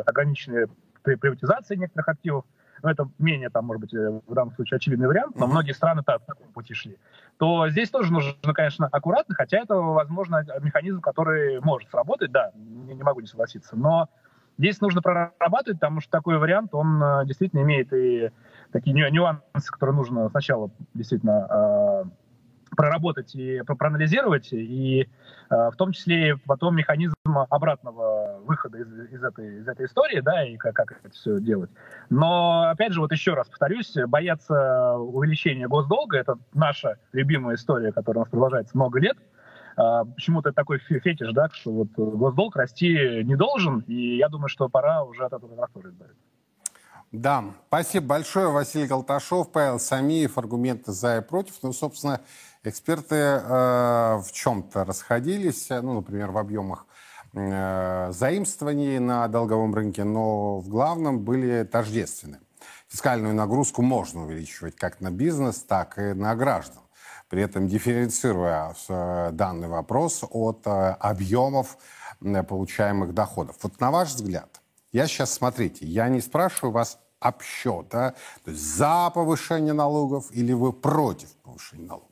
[1.16, 2.46] приватизации некоторых активов,
[2.84, 6.04] но это менее, там, может быть, э, в данном случае очевидный вариант, но многие страны
[6.04, 6.98] по такому пути шли,
[7.38, 12.94] то здесь тоже нужно, конечно, аккуратно, хотя это, возможно, механизм, который может сработать, да, не,
[12.94, 14.10] не могу не согласиться, но
[14.58, 18.32] здесь нужно прорабатывать, потому что такой вариант, он э, действительно имеет и
[18.72, 22.04] такие нюансы, которые нужно сначала действительно э,
[22.76, 25.10] проработать и проанализировать, и
[25.50, 27.16] в том числе потом механизм
[27.50, 28.17] обратного
[28.48, 31.70] выхода из, из, этой, из этой истории, да, и как, как это все делать.
[32.10, 38.22] Но, опять же, вот еще раз повторюсь, бояться увеличения госдолга, это наша любимая история, которая
[38.22, 39.18] у нас продолжается много лет,
[39.76, 44.70] а, почему-то такой фетиш, да, что вот госдолг расти не должен, и я думаю, что
[44.70, 46.24] пора уже от этого трактора избавиться.
[47.12, 51.54] Да, спасибо большое, Василий Галташов, Павел Самиев, аргументы за и против.
[51.62, 52.20] Ну, собственно,
[52.64, 56.97] эксперты э, в чем-то расходились, ну, например, в объемах э,
[58.14, 62.40] заимствований на долговом рынке, но в главном были тождественны.
[62.88, 66.84] Фискальную нагрузку можно увеличивать как на бизнес, так и на граждан,
[67.28, 71.78] при этом дифференцируя э, данный вопрос от э, объемов
[72.22, 73.58] э, получаемых доходов.
[73.62, 74.62] Вот на ваш взгляд,
[74.94, 80.72] я сейчас, смотрите, я не спрашиваю вас обсчета, то есть за повышение налогов или вы
[80.72, 82.08] против повышения налогов.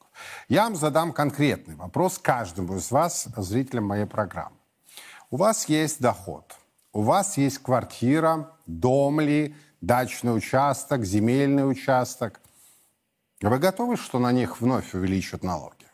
[0.50, 4.58] Я вам задам конкретный вопрос каждому из вас, зрителям моей программы.
[5.32, 6.56] У вас есть доход,
[6.94, 12.40] у вас есть квартира, дом ли, дачный участок, земельный участок.
[13.42, 15.86] Вы готовы, что на них вновь увеличат налоги?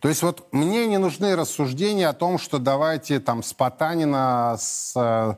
[0.00, 4.92] То есть вот мне не нужны рассуждения о том, что давайте там с Потанина с,
[4.96, 5.34] э,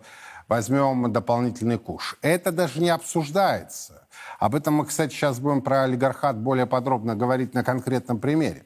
[0.49, 2.17] возьмем дополнительный куш.
[2.23, 4.07] Это даже не обсуждается.
[4.39, 8.65] Об этом мы, кстати, сейчас будем про олигархат более подробно говорить на конкретном примере.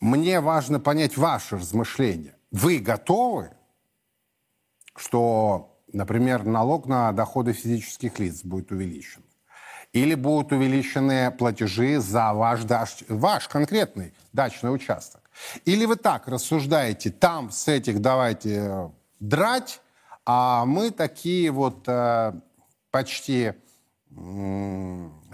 [0.00, 2.34] Мне важно понять ваши размышления.
[2.52, 3.50] Вы готовы,
[4.94, 9.24] что, например, налог на доходы физических лиц будет увеличен?
[9.92, 15.30] Или будут увеличены платежи за ваш, дач, ваш конкретный дачный участок?
[15.64, 19.80] Или вы так рассуждаете, там с этих давайте э, драть,
[20.26, 22.32] а мы такие вот э,
[22.90, 23.54] почти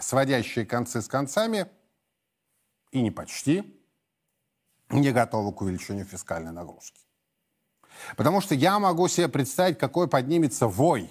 [0.00, 1.66] сводящие концы с концами,
[2.92, 3.64] и не почти,
[4.88, 7.07] не готовы к увеличению фискальной нагрузки.
[8.16, 11.10] Потому что я могу себе представить, какой поднимется вой.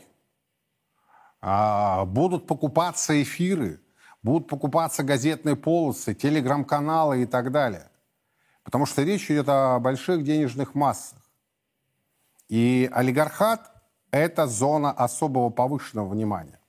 [1.41, 3.79] А, будут покупаться эфиры,
[4.23, 7.89] будут покупаться газетные полосы, телеграм-каналы и так далее.
[8.63, 11.19] Потому что речь идет о больших денежных массах.
[12.49, 13.71] И олигархат–
[14.11, 16.59] это зона особого повышенного внимания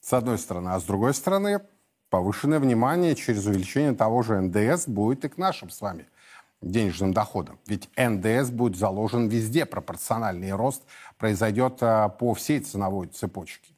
[0.00, 0.70] с одной стороны.
[0.70, 1.60] А с другой стороны,
[2.08, 6.06] повышенное внимание через увеличение того же НДС будет и к нашим с вами
[6.62, 7.58] денежным доходам.
[7.66, 10.82] Ведь НДС будет заложен везде, пропорциональный рост
[11.18, 13.72] произойдет а, по всей ценовой цепочке.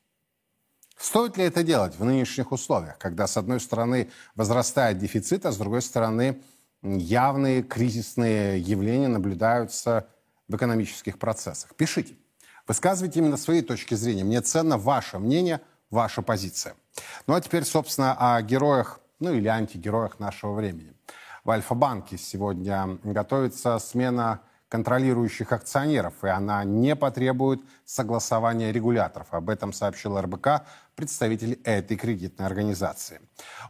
[0.97, 5.57] Стоит ли это делать в нынешних условиях, когда, с одной стороны, возрастает дефицит, а с
[5.57, 6.41] другой стороны,
[6.83, 10.07] явные кризисные явления наблюдаются
[10.49, 11.75] в экономических процессах?
[11.75, 12.15] Пишите.
[12.69, 14.23] Высказывайте именно свои точки зрения.
[14.23, 15.61] Мне ценно ваше мнение–
[15.93, 16.75] ваша позиция.
[17.29, 20.93] Ну а теперь, собственно, о героях, ну или антигероях нашего времени.
[21.45, 29.27] В Альфа-банке сегодня готовится смена контролирующих акционеров, и она не потребует согласования регуляторов.
[29.35, 33.21] Об этом сообщил РБК представитель этой кредитной организации.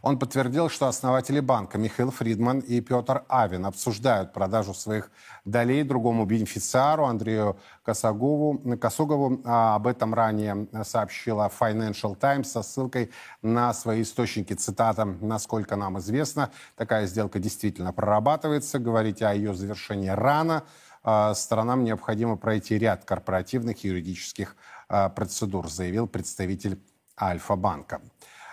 [0.01, 5.09] Он подтвердил, что основатели банка Михаил Фридман и Петр Авин обсуждают продажу своих
[5.45, 8.77] долей другому бенефициару Андрею Косогову.
[8.77, 14.53] Косогову а об этом ранее сообщила Financial Times со ссылкой на свои источники.
[14.53, 18.79] Цитата «Насколько нам известно, такая сделка действительно прорабатывается.
[18.79, 20.63] Говорить о ее завершении рано.
[21.03, 24.55] А, сторонам необходимо пройти ряд корпоративных юридических
[24.87, 26.79] а, процедур», заявил представитель
[27.19, 28.01] Альфа-банка.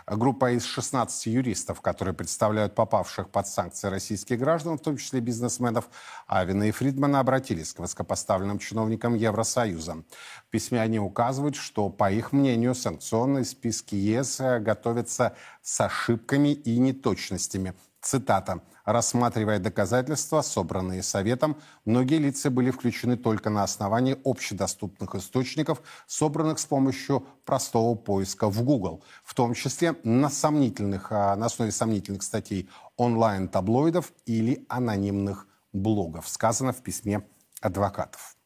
[0.06, 5.88] Группа из 16 юристов, которые представляют попавших под санкции российских граждан, в том числе бизнесменов
[6.26, 10.02] Авина и Фридмана, обратились к высокопоставленным чиновникам Евросоюза.
[10.48, 16.78] В письме они указывают, что, по их мнению, санкционные списки ЕС готовятся с ошибками и
[16.78, 18.62] неточностями– Цитата.
[18.86, 26.64] «Рассматривая доказательства, собранные Советом, многие лица были включены только на основании общедоступных источников, собранных с
[26.64, 32.70] помощью простого поиска в Google, в том числе на, сомнительных, а, на основе сомнительных статей
[32.96, 37.22] онлайн-таблоидов или анонимных блогов», сказано в письме
[37.60, 38.36] адвокатов.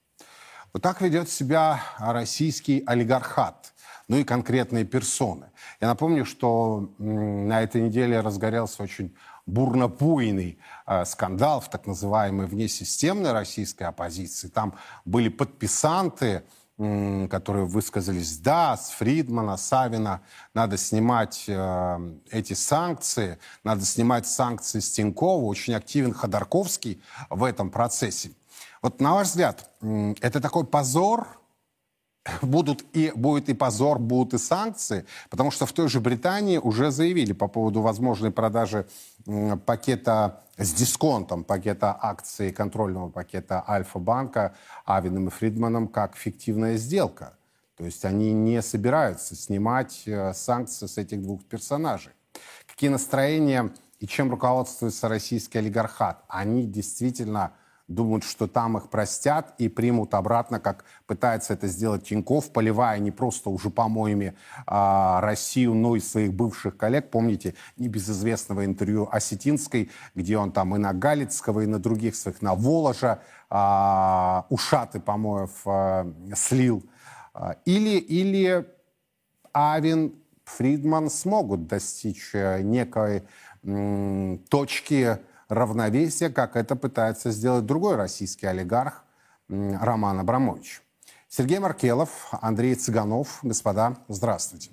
[0.72, 3.72] Вот так ведет себя российский олигархат,
[4.08, 5.52] ну и конкретные персоны.
[5.80, 9.14] Я напомню, что на этой неделе разгорелся очень
[9.46, 14.48] бурнопуйный э, скандал в так называемой внесистемной российской оппозиции.
[14.48, 16.44] Там были подписанты,
[16.76, 20.22] которые высказались, да, с Фридмана, Савина
[20.54, 25.44] надо снимать э, эти санкции, надо снимать санкции с Тинькова.
[25.44, 28.32] Очень активен Ходорковский в этом процессе.
[28.82, 29.70] Вот на ваш взгляд,
[30.20, 31.26] это такой позор
[32.42, 36.90] будут и, будет и позор, будут и санкции, потому что в той же Британии уже
[36.90, 38.86] заявили по поводу возможной продажи
[39.66, 44.54] пакета с дисконтом, пакета акций контрольного пакета Альфа-банка
[44.86, 47.36] Авином и Фридманом как фиктивная сделка.
[47.76, 52.12] То есть они не собираются снимать э, санкции с этих двух персонажей.
[52.68, 56.22] Какие настроения и чем руководствуется российский олигархат?
[56.28, 57.52] Они действительно
[57.88, 63.10] думают, что там их простят и примут обратно, как пытается это сделать Тиньков, поливая не
[63.10, 64.34] просто уже помоями
[64.66, 67.10] а, Россию, но и своих бывших коллег.
[67.10, 72.54] Помните небезызвестного интервью Осетинской, где он там и на Галицкого, и на других своих, на
[72.54, 73.20] Воложа
[73.50, 76.82] а, ушаты помоев а, слил.
[77.34, 78.66] А, или, или
[79.52, 83.24] Авин, Фридман смогут достичь э, некой
[83.62, 85.18] м, точки,
[85.48, 89.04] равновесия, как это пытается сделать другой российский олигарх
[89.48, 90.82] Роман Абрамович.
[91.28, 93.40] Сергей Маркелов, Андрей Цыганов.
[93.42, 94.70] Господа, здравствуйте.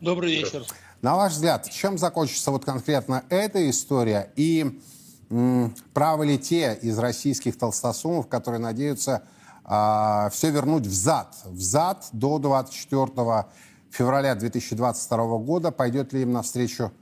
[0.00, 0.64] Добрый вечер.
[1.02, 4.80] На ваш взгляд, чем закончится вот конкретно эта история и
[5.28, 9.22] м, правы ли те из российских толстосумов, которые надеются
[9.64, 13.46] а, все вернуть взад, взад до 24
[13.90, 16.92] февраля 2022 года, пойдет ли им навстречу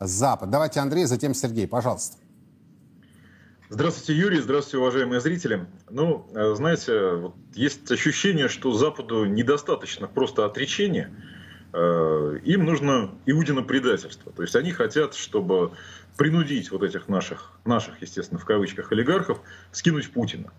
[0.00, 0.50] Запад?
[0.50, 2.18] Давайте Андрей, затем Сергей, пожалуйста.
[3.68, 4.40] Здравствуйте, Юрий.
[4.40, 5.66] Здравствуйте, уважаемые зрители.
[5.90, 11.12] Ну, э, знаете, вот есть ощущение, что Западу недостаточно просто отречения.
[11.72, 14.30] Э, им нужно Иудина предательство.
[14.30, 15.72] То есть они хотят, чтобы
[16.16, 19.40] принудить вот этих наших, наших, естественно, в кавычках, олигархов
[19.72, 20.52] скинуть Путина.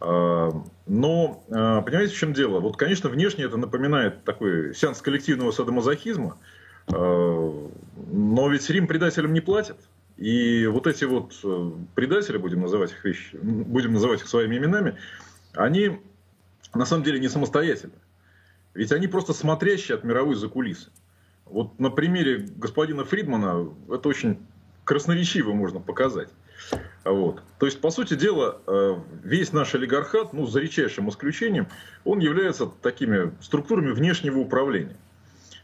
[0.00, 0.52] Э,
[0.86, 2.60] но, понимаете, в чем дело?
[2.60, 6.38] Вот, конечно, внешне это напоминает такой сеанс коллективного садомазохизма,
[6.88, 9.76] но ведь Рим предателям не платит.
[10.16, 14.96] И вот эти вот э, предатели, будем называть их вещи, будем называть их своими именами,
[15.52, 16.00] они
[16.74, 17.92] на самом деле не самостоятельны.
[18.72, 20.90] Ведь они просто смотрящие от мировой закулисы.
[21.44, 24.38] Вот на примере господина Фридмана это очень
[24.84, 26.28] красноречиво можно показать.
[27.04, 27.42] Вот.
[27.58, 31.68] То есть, по сути дела, э, весь наш олигархат, ну, за редчайшим исключением,
[32.04, 34.96] он является такими структурами внешнего управления.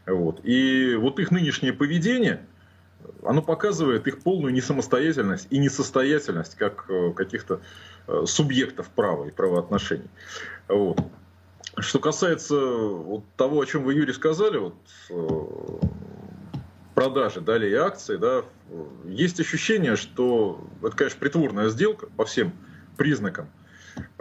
[0.05, 0.41] Вот.
[0.43, 2.45] И вот их нынешнее поведение–
[3.23, 7.61] оно показывает их полную несамостоятельность и несостоятельность как э, каких-то
[8.07, 10.09] э, субъектов права и правоотношений.
[10.67, 10.99] Вот.
[11.77, 14.75] Что касается вот того, о чем вы, Юрий, сказали, вот,
[15.09, 15.87] э,
[16.93, 18.43] продажи далее акций, да,
[19.05, 22.53] есть ощущение, что это, конечно, притворная сделка по всем
[22.97, 23.47] признакам.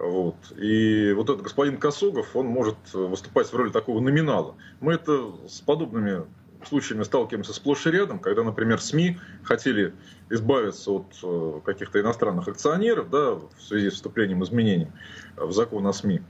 [0.03, 0.35] Вот.
[0.59, 4.57] И вот этот господин Косогов, он может выступать в роли такого номинала.
[4.81, 6.25] Мы это с подобными
[6.67, 9.95] случаями сталкиваемся сплошь и рядом, когда, например, СМИ хотели
[10.29, 14.89] избавиться от э, каких-то иностранных акционеров да, в связи с вступлением изменений
[15.37, 16.21] в закон о СМИ.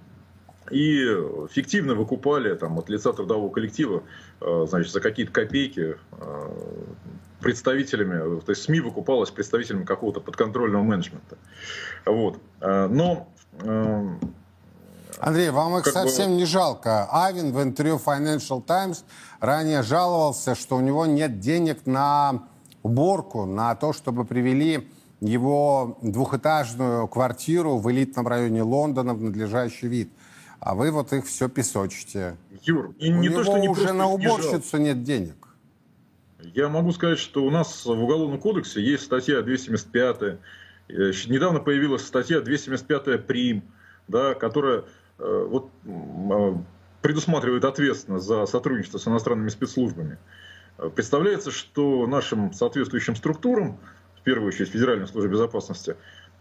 [0.70, 1.06] И
[1.50, 4.02] фиктивно выкупали там, от лица трудового коллектива
[4.42, 6.84] э, значит, за какие-то копейки э,
[7.40, 11.38] представителями, то есть СМИ выкупалась представителями какого-то подконтрольного менеджмента.
[12.06, 12.38] Вот.
[12.60, 17.08] Но Андрей, вам их Как бы- совсем не жалко.
[17.10, 19.04] Авин в интервью Financial Times
[19.40, 22.42] ранее жаловался, что у него нет денег на
[22.82, 24.88] уборку, на то, чтобы привели
[25.20, 30.10] его двухэтажную квартиру в элитном районе Лондона в надлежащий вид.
[30.58, 32.36] А вы вот их все песочите.
[32.62, 35.36] Юр, и у не него то, что не уже на не уборщицу нет денег.
[36.54, 40.38] Я могу сказать, что у нас в Уголовном кодексе есть статья 275.
[40.92, 43.62] Э, Недавно появилась статья 275 прим,
[44.08, 44.84] да, которая
[45.18, 46.54] э, вот, э,
[47.00, 50.18] предусматривает ответственность за сотрудничество с иностранными спецслужбами.
[50.78, 53.78] Э, Представляется, что нашим соответствующим структурам,
[54.18, 55.96] в первую очередь Федеральной службе безопасности,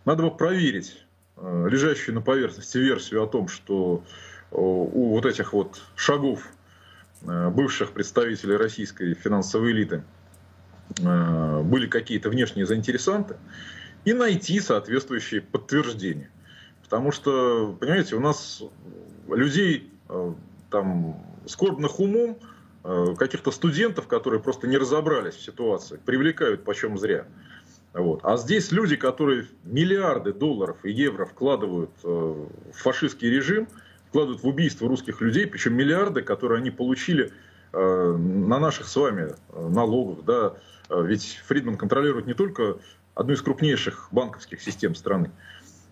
[0.06, 1.06] надо бы проверить
[1.38, 4.04] лежащую на поверхности версию о том, что
[4.52, 6.44] у вот этих вот шагов
[7.24, 10.04] бывших представителей российской финансовой элиты
[11.00, 13.38] были какие-то внешние заинтересанты,
[14.06, 16.30] и найти соответствующие подтверждения.
[16.84, 18.62] Потому что, понимаете, у нас
[19.30, 20.34] людей э,
[20.70, 22.38] там скорбных умом,
[22.84, 27.26] э, каких-то студентов, которые просто не разобрались в ситуации, привлекают почем зря.
[27.94, 28.22] Вот.
[28.24, 33.68] А здесь люди, которые миллиарды долларов и евро вкладывают э, в фашистский режим,
[34.10, 37.32] вкладывают в убийство русских людей, причем миллиарды, которые они получили
[37.74, 40.26] на наших с вами налогах.
[40.26, 40.56] Да.
[40.90, 42.80] Ведь Фридман контролирует не только
[43.22, 45.32] одну из крупнейших банковских систем страны,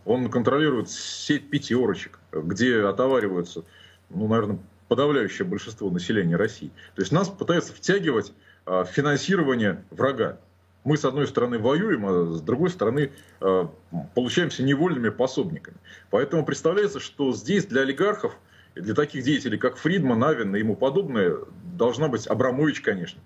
[0.06, 3.64] он контролирует сеть пятерочек, где отовариваются,
[4.10, 6.72] ну, наверное, подавляющее большинство населения России.
[6.96, 8.34] То есть нас пытаются втягивать
[8.66, 10.40] в финансирование врага.
[10.84, 13.12] Мы, с одной стороны, воюем, а с другой стороны,
[13.42, 13.68] э,
[14.16, 15.78] получаемся невольными пособниками.
[16.10, 18.38] Поэтому представляется, что здесь для олигархов
[18.76, 21.38] для таких деятелей, как Фридман, Авен и ему подобное,
[21.78, 23.20] должна быть Абрамович, конечно,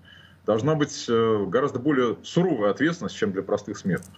[0.46, 4.14] должна быть э, гораздо более суровая ответственность, чем для простых смертных.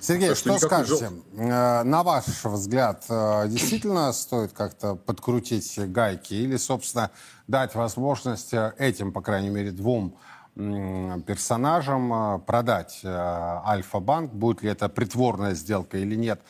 [0.00, 1.10] Сергей, Так что что скажете?
[1.36, 7.10] Э, На ваш взгляд, э, действительно стоит как-то подкрутить гайки или, собственно,
[7.48, 10.16] дать возможность этим, по крайней мере, двум
[10.56, 14.32] персонажам продать Альфа-банк?
[14.32, 16.40] Будет ли это притворная сделка или нет?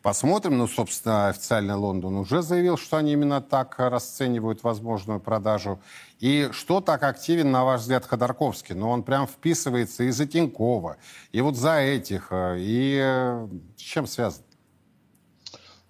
[0.00, 0.56] Посмотрим.
[0.58, 5.80] Ну, собственно, официально Лондон уже заявил, что они именно так расценивают возможную продажу.
[6.20, 8.74] И что так активен, на ваш взгляд, Ходорковский?
[8.74, 10.96] Ну, он прям вписывается и за Тинькова,
[11.30, 12.28] и вот за этих.
[12.30, 14.42] э, И э, с чем связан?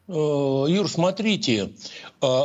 [0.06, 1.72] Э, Юр, смотрите,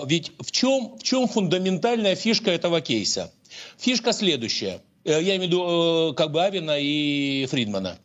[0.05, 3.31] ведь в чем, в чем фундаментальная фишка этого кейса?
[3.77, 4.81] Фишка следующая.
[5.03, 7.99] Я имею в виду как бы Авина и Фридмана.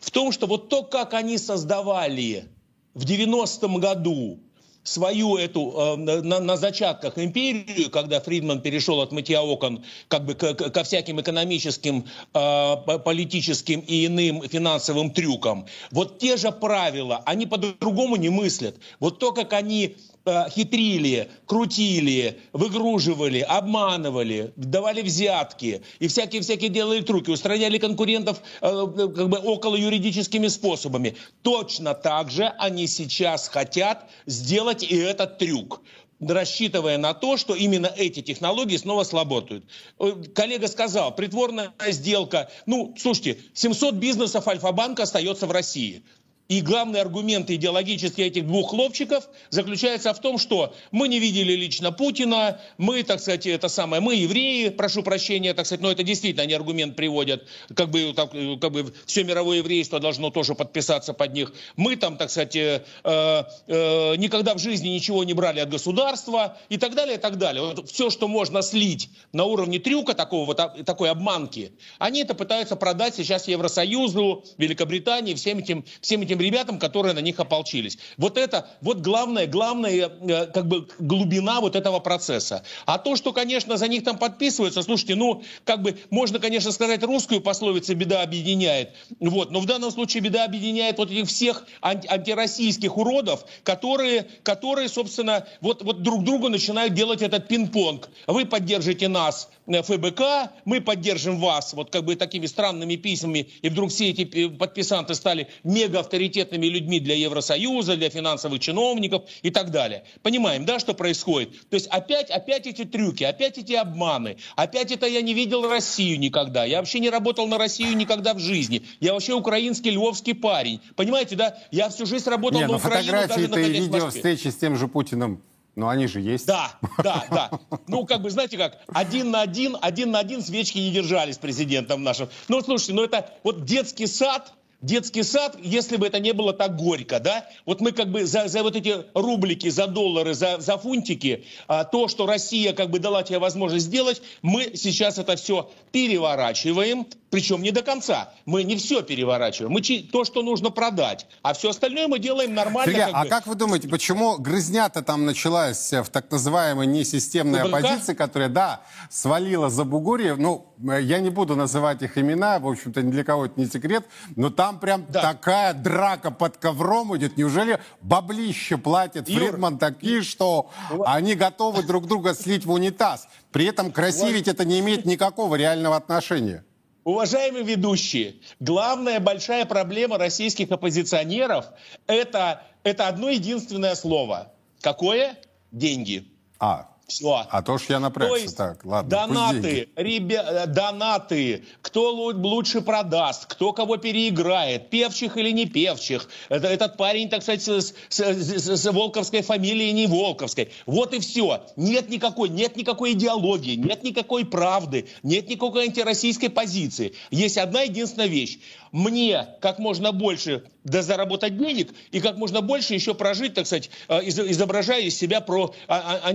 [0.00, 2.44] В том, что вот то, как они создавали
[2.92, 4.40] в 90-м году
[4.84, 10.34] свою эту э, на, на зачатках империю, когда Фридман перешел от мытья окон как бы
[10.34, 15.66] к- к- ко всяким экономическим, э, по- политическим и иным финансовым трюкам.
[15.90, 18.76] Вот те же правила, они по-другому не мыслят.
[19.00, 27.30] Вот то, как они э, хитрили, крутили, выгруживали, обманывали, давали взятки и всякие-всякие делали трюки,
[27.30, 28.68] устраняли конкурентов э,
[29.14, 31.16] как бы около юридическими способами.
[31.42, 35.82] Точно так же они сейчас хотят сделать и этот трюк
[36.30, 39.64] рассчитывая на то, что именно эти технологии снова сработают.
[39.98, 42.50] Э, Коллега сказал, притворная сделка.
[42.66, 46.04] Ну, слушайте, 700 бизнесов Альфа-банка остается в России.
[46.48, 51.92] И главный аргумент идеологический этих двух хлопчиков заключается в том, что мы не видели лично
[51.92, 56.42] Путина, мы, так сказать, это самое, мы евреи, прошу прощения, так сказать, но это действительно
[56.42, 61.32] они аргумент приводят, как бы, так, как бы все мировое еврейство должно тоже подписаться под
[61.32, 61.54] них.
[61.76, 66.58] Мы там, так сказать, э, э, э, никогда в жизни ничего не брали от государства
[66.68, 67.62] и так далее, и так далее.
[67.62, 72.34] Вот все, что можно слить на уровне трюка такого, вот, а- такой обманки, они это
[72.34, 77.98] пытаются продать сейчас Евросоюзу, Великобритании, всем этим, всем этим ребятам, которые на них ополчились.
[78.16, 82.64] Вот это, вот главное, главная, э, как бы глубина вот этого процесса.
[82.86, 87.02] А то, что, конечно, за них там подписываются, слушайте, ну, как бы, можно, конечно, сказать
[87.02, 92.08] русскую пословицу «беда объединяет», вот, но в данном случае беда объединяет вот этих всех анти-
[92.08, 98.08] антироссийских уродов, которые, которые, собственно, вот, вот друг другу начинают делать этот пинг-понг.
[98.26, 103.68] Вы поддержите нас, э, ФБК, мы поддержим вас, вот как бы такими странными письмами, и
[103.68, 106.21] вдруг все эти э, подписанты стали мега авторитетными
[106.68, 110.04] людьми для Евросоюза, для финансовых чиновников и так далее.
[110.22, 111.68] Понимаем, да, что происходит?
[111.70, 116.18] То есть опять, опять эти трюки, опять эти обманы, опять это я не видел Россию
[116.18, 120.80] никогда, я вообще не работал на Россию никогда в жизни, я вообще украинский львовский парень,
[120.96, 124.48] понимаете, да, я всю жизнь работал Не, на ну Украину, даже фотографии-то и видео встречи
[124.48, 125.42] с тем же Путиным,
[125.74, 126.46] ну они же есть.
[126.46, 127.50] Да, да, да.
[127.86, 131.38] Ну, как бы, знаете как, один на один, один на один свечки не держали с
[131.38, 132.28] президентом нашим.
[132.48, 134.52] Ну, слушайте, ну это вот детский сад,
[134.82, 137.48] детский сад, если бы это не было так горько, да?
[137.64, 141.84] Вот мы как бы за, за вот эти рублики, за доллары, за, за фунтики, а,
[141.84, 147.62] то, что Россия как бы дала тебе возможность сделать, мы сейчас это все переворачиваем, причем
[147.62, 148.28] не до конца.
[148.44, 149.72] Мы не все переворачиваем.
[149.72, 151.26] Мы то, что нужно продать.
[151.40, 152.92] А все остальное мы делаем нормально.
[152.92, 153.30] Сергей, как а бы.
[153.30, 159.70] как вы думаете, почему грызнята там началась в так называемой несистемной оппозиции, которая, да, свалила
[159.70, 160.36] за Бугурьев?
[160.36, 164.04] Ну, я не буду называть их имена, в общем-то, ни для кого это не секрет,
[164.36, 165.22] но там прям да.
[165.22, 167.38] такая драка под ковром идет.
[167.38, 170.70] Неужели баблище платит Юр, Фридман такие, что
[171.06, 173.26] они готовы друг друга слить в унитаз?
[173.52, 176.62] При этом красивить это не имеет никакого реального отношения.
[177.04, 181.66] Уважаемые ведущие, главная большая проблема российских оппозиционеров
[182.06, 184.52] это, это одно единственное слово.
[184.80, 185.36] Какое?
[185.72, 186.28] Деньги.
[186.60, 187.46] А, все.
[187.48, 188.34] А то ж я напрягся.
[188.34, 189.10] То есть так, ладно.
[189.10, 190.44] Донаты, ребя...
[190.48, 196.28] Э, донаты, кто лучше продаст, кто кого переиграет, певчих или не певчих.
[196.48, 200.70] Это, этот парень, так сказать, с, с, с, с волковской фамилией, не волковской.
[200.86, 201.64] Вот и все.
[201.76, 207.14] Нет никакой, нет никакой идеологии, нет никакой правды, нет никакой антироссийской позиции.
[207.30, 208.58] Есть одна единственная вещь.
[208.92, 213.90] Мне как можно больше да заработать денег и как можно больше еще прожить, так сказать,
[214.08, 216.28] э, изображая из себя про а, а,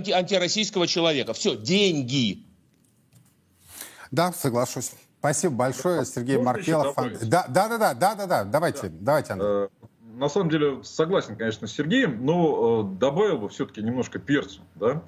[0.67, 1.33] анти, антироссийского человека.
[1.33, 2.43] Все, деньги.
[4.11, 4.91] Да, соглашусь.
[5.19, 6.95] Спасибо большое, Сергей Маркелов.
[7.23, 8.43] Да, да, да, да, да, да, да.
[8.43, 8.97] Давайте, да.
[8.99, 9.49] давайте, Андрей.
[9.49, 9.67] Э,
[10.15, 15.01] на самом деле согласен, конечно, с Сергеем, но э, добавил бы все-таки немножко перцу, да.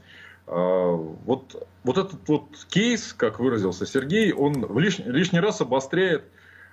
[0.48, 6.24] Вот, вот этот вот кейс, как выразился Сергей, он лишний, лишний раз обостряет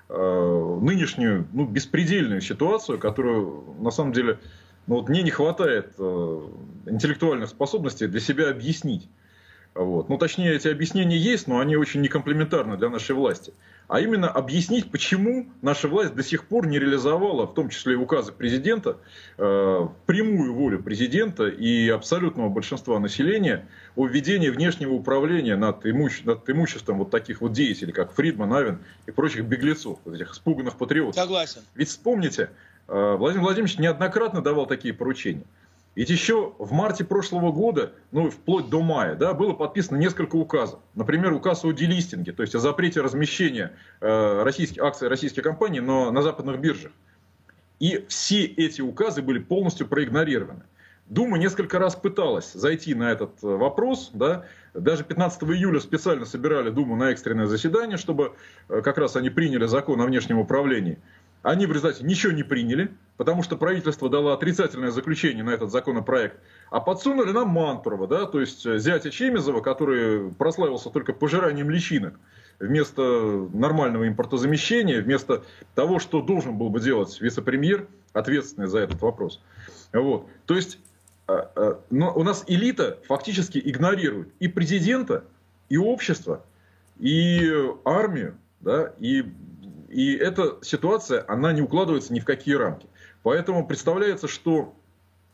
[0.08, 4.38] Э, нынешнюю ну, беспредельную ситуацию, которую на самом деле
[4.86, 6.40] ну, вот мне не хватает э,
[6.86, 9.08] интеллектуальных способностей для себя объяснить.
[9.74, 10.08] Вот.
[10.08, 13.52] Ну, точнее, эти объяснения есть, но они очень некомплементарны для нашей власти.
[13.88, 17.96] А именно объяснить, почему наша власть до сих пор не реализовала, в том числе и
[17.96, 18.96] указы президента,
[19.38, 26.48] э, прямую волю президента и абсолютного большинства населения о введении внешнего управления над, имуще, над
[26.48, 31.14] имуществом вот таких вот деятелей, как Фридман, Авен и прочих беглецов, вот этих испуганных патриотов.
[31.14, 31.60] Согласен.
[31.74, 32.50] Ведь вспомните,
[32.88, 35.44] Владимир Владимирович неоднократно давал такие поручения.
[35.96, 40.78] Ведь еще в марте прошлого года, ну, вплоть до мая, да, было подписано несколько указов.
[40.94, 43.72] Например, указ о делистинге, то есть о запрете размещения
[44.02, 46.92] э, российских, акций российских компаний но, на западных биржах.
[47.80, 50.64] И все эти указы были полностью проигнорированы.
[51.06, 54.10] Дума несколько раз пыталась зайти на этот э, вопрос.
[54.12, 54.44] Да?
[54.74, 58.32] Даже 15 июля специально собирали Думу на экстренное заседание, чтобы
[58.68, 60.98] э, как раз они приняли закон о внешнем управлении.
[61.46, 66.40] Они в результате ничего не приняли, потому что правительство дало отрицательное заключение на этот законопроект.
[66.70, 72.18] А подсунули нам Мантурова, да, то есть э, зятя Чемизова, который прославился только пожиранием личинок.
[72.58, 75.44] Вместо нормального импортозамещения, вместо
[75.76, 79.40] того, что должен был бы делать вице-премьер, ответственный за этот вопрос.
[79.92, 80.26] Вот.
[80.46, 80.80] То есть
[81.28, 85.22] а, а, но у нас элита фактически игнорирует и президента,
[85.68, 86.44] и общество,
[86.98, 87.52] и
[87.84, 89.24] армию, да, и
[89.88, 92.86] и эта ситуация, она не укладывается ни в какие рамки.
[93.22, 94.74] Поэтому представляется, что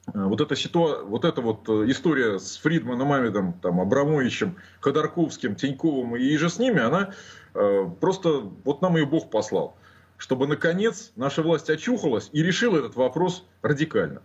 [0.06, 1.02] э, вот эта, ситуа...
[1.02, 6.58] вот эта вот э, история с Фридманом, Амидом, там, Абрамовичем, Ходорковским, Тиньковым и же с
[6.58, 7.12] ними, она
[7.54, 9.76] э, просто, вот нам ее Бог послал,
[10.16, 14.22] чтобы наконец наша власть очухалась и решила этот вопрос радикально.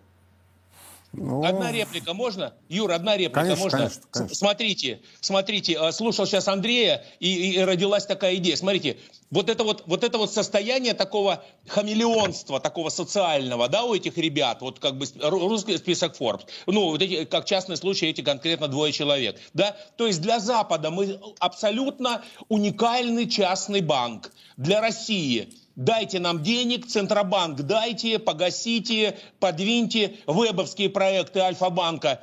[1.18, 1.44] Ну...
[1.44, 2.54] Одна реплика можно?
[2.70, 3.78] Юр, одна реплика конечно, можно?
[3.80, 4.36] Конечно, конечно.
[4.36, 8.56] Смотрите, смотрите, э, слушал сейчас Андрея, и, и родилась такая идея.
[8.56, 8.98] Смотрите,
[9.32, 14.62] вот это вот, вот это вот состояние такого хамелеонства, такого социального, да, у этих ребят,
[14.62, 18.94] вот как бы русский список Forbes, ну, вот эти, как частный случай, эти конкретно двое
[18.94, 26.42] человек, да, то есть для Запада мы абсолютно уникальный частный банк, для России– Дайте нам
[26.42, 32.20] денег, Центробанк дайте, погасите, подвиньте вебовские проекты Альфа-банка.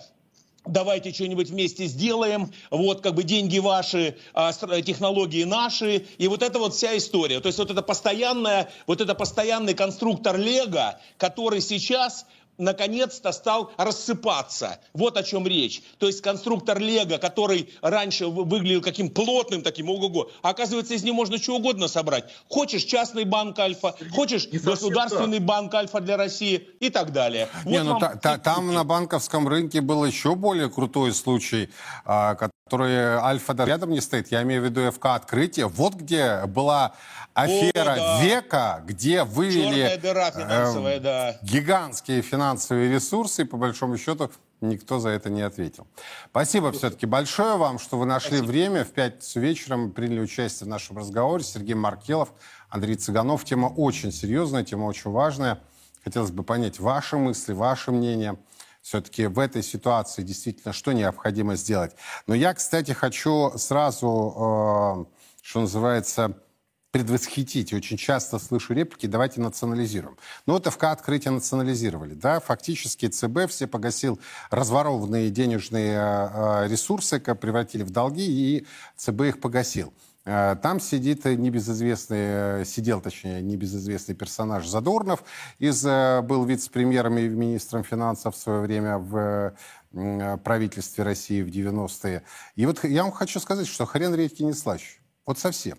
[0.66, 4.52] Давайте что-нибудь вместе сделаем, вот как бы деньги ваши, а
[4.82, 7.38] технологии наши, и вот это вот вся история.
[7.38, 12.26] То есть вот это постоянная, вот это постоянный конструктор Лего, который сейчас
[12.58, 14.78] наконец-то стал рассыпаться.
[14.92, 15.82] Вот о чем речь.
[15.98, 21.38] То есть конструктор Лего, который раньше выглядел каким плотным таким, ого-го, оказывается, из него можно
[21.38, 22.24] что угодно собрать.
[22.48, 25.46] Хочешь частный банк Альфа, хочешь государственный так.
[25.46, 27.48] банк Альфа для России и так далее.
[27.64, 31.70] Вот Не, ну, та, та, там на банковском рынке был еще более крутой случай,
[32.04, 34.30] а, который Альфа рядом не стоит.
[34.30, 35.66] Я имею в виду ФК открытие.
[35.66, 36.94] Вот где была
[37.34, 38.22] афера О, да.
[38.22, 41.36] века, где вывели дыра э, финансовая, э, да.
[41.42, 44.30] гигантские финансовые ресурсы, и по большому счету
[44.60, 45.86] никто за это не ответил.
[46.30, 48.46] Спасибо все-таки большое вам, что вы нашли Спасибо.
[48.46, 51.44] время в пятницу вечером, приняли участие в нашем разговоре.
[51.44, 52.32] Сергей Маркелов,
[52.70, 53.44] Андрей Цыганов.
[53.44, 55.60] Тема очень серьезная, тема очень важная.
[56.04, 58.36] Хотелось бы понять ваши мысли, ваше мнение.
[58.80, 61.96] Все-таки в этой ситуации действительно что необходимо сделать.
[62.26, 66.36] Но я, кстати, хочу сразу, э, что называется,
[66.94, 67.72] предвосхитить.
[67.72, 70.16] Очень часто слышу реплики «давайте национализируем».
[70.46, 72.14] Ну вот ФК открытие национализировали.
[72.14, 72.38] Да?
[72.38, 74.20] Фактически ЦБ все погасил
[74.50, 78.66] разворованные денежные э, ресурсы, превратили в долги, и
[78.96, 79.92] ЦБ их погасил.
[80.24, 85.24] Э, там сидит небезызвестный, э, сидел, точнее, небезызвестный персонаж Задорнов,
[85.58, 89.56] из, был вице-премьером и министром финансов в свое время в
[90.44, 92.22] правительстве России в 90-е.
[92.54, 95.00] И вот я вам хочу сказать, что хрен редьки не слаще.
[95.26, 95.76] Вот совсем.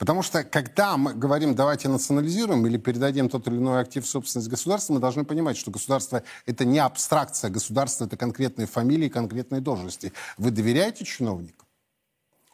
[0.00, 4.48] Потому что, когда мы говорим, давайте национализируем или передадим тот или иной актив в собственность
[4.48, 10.14] государства, мы должны понимать, что государство— это не абстракция, государство— это конкретные фамилии, конкретные должности.
[10.38, 11.68] Вы доверяете чиновникам?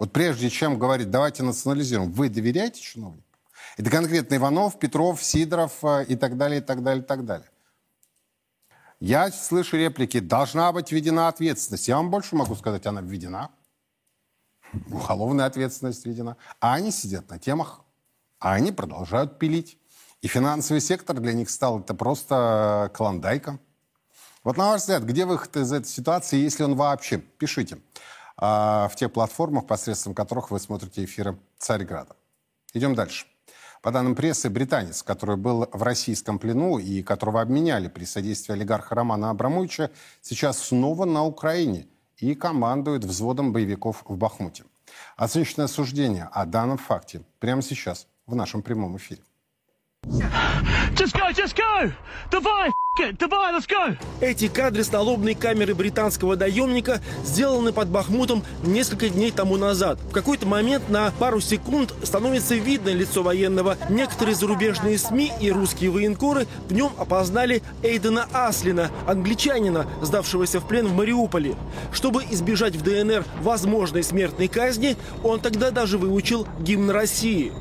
[0.01, 3.25] Вот прежде чем говорить, давайте национализируем, вы доверяете чиновникам?
[3.77, 7.49] Это конкретно Иванов, Петров, Сидоров э, и так далее, и так далее, и так далее.
[8.99, 11.87] Я слышу реплики, должна быть введена ответственность.
[11.87, 13.51] Я вам больше могу сказать, она введена
[14.91, 16.37] уголовная ответственность введена.
[16.61, 17.81] А они сидят на темах,
[18.39, 19.79] а они продолжают пилить.
[20.23, 23.59] И финансовый сектор для них стал это просто клондайка.
[24.45, 27.19] Вот на ваш взгляд, где выход из этой ситуации, если он вообще?
[27.19, 27.79] Пишите
[28.37, 32.17] а, в тех платформах, посредством которых вы смотрите эфиры Царьграда.
[32.73, 33.27] Идем дальше.
[33.83, 38.95] По данным прессы, британец, который был в российском плену и которого обменяли при содействии олигарха
[38.95, 39.91] Романа Абрамовича,
[40.23, 41.87] сейчас снова на Украине–
[42.19, 44.65] и командует взводом боевиков в Бахмуте.
[45.17, 49.23] Оценочное суждение о данном факте прямо сейчас в нашем прямом эфире.
[50.07, 51.93] Just go, just go!
[52.31, 53.97] Давай, it, давай, let's go!
[54.21, 59.99] Эти кадры с налобной камеры британского наемника сделаны под Бахмутом несколько дней тому назад.
[60.09, 63.77] В какой-то момент на пару секунд становится видно лицо военного.
[63.91, 70.87] Некоторые зарубежные СМИ и русские военкоры в нем опознали Эйдена Аслина, англичанина, сдавшегося в плен
[70.87, 71.57] в Мариуполе.
[71.93, 77.53] Чтобы избежать в ДНР возможной смертной казни, он тогда даже выучил гимн России.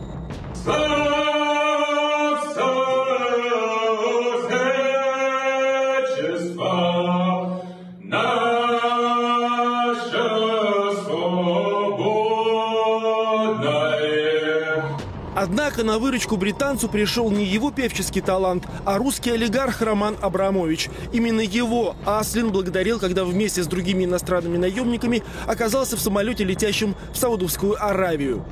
[15.45, 20.89] Однако на выручку британцу пришел не его певческий талант, а русский олигарх Роман Абрамович.
[21.13, 27.17] Именно его Аслин благодарил, когда вместе с другими иностранными наемниками оказался в самолете, летящем в
[27.17, 28.43] Саудовскую Аравию.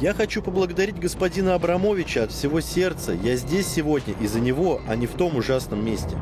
[0.00, 3.12] Я хочу поблагодарить господина Абрамовича от всего сердца.
[3.12, 6.16] Я здесь сегодня из-за него, а не в том ужасном месте.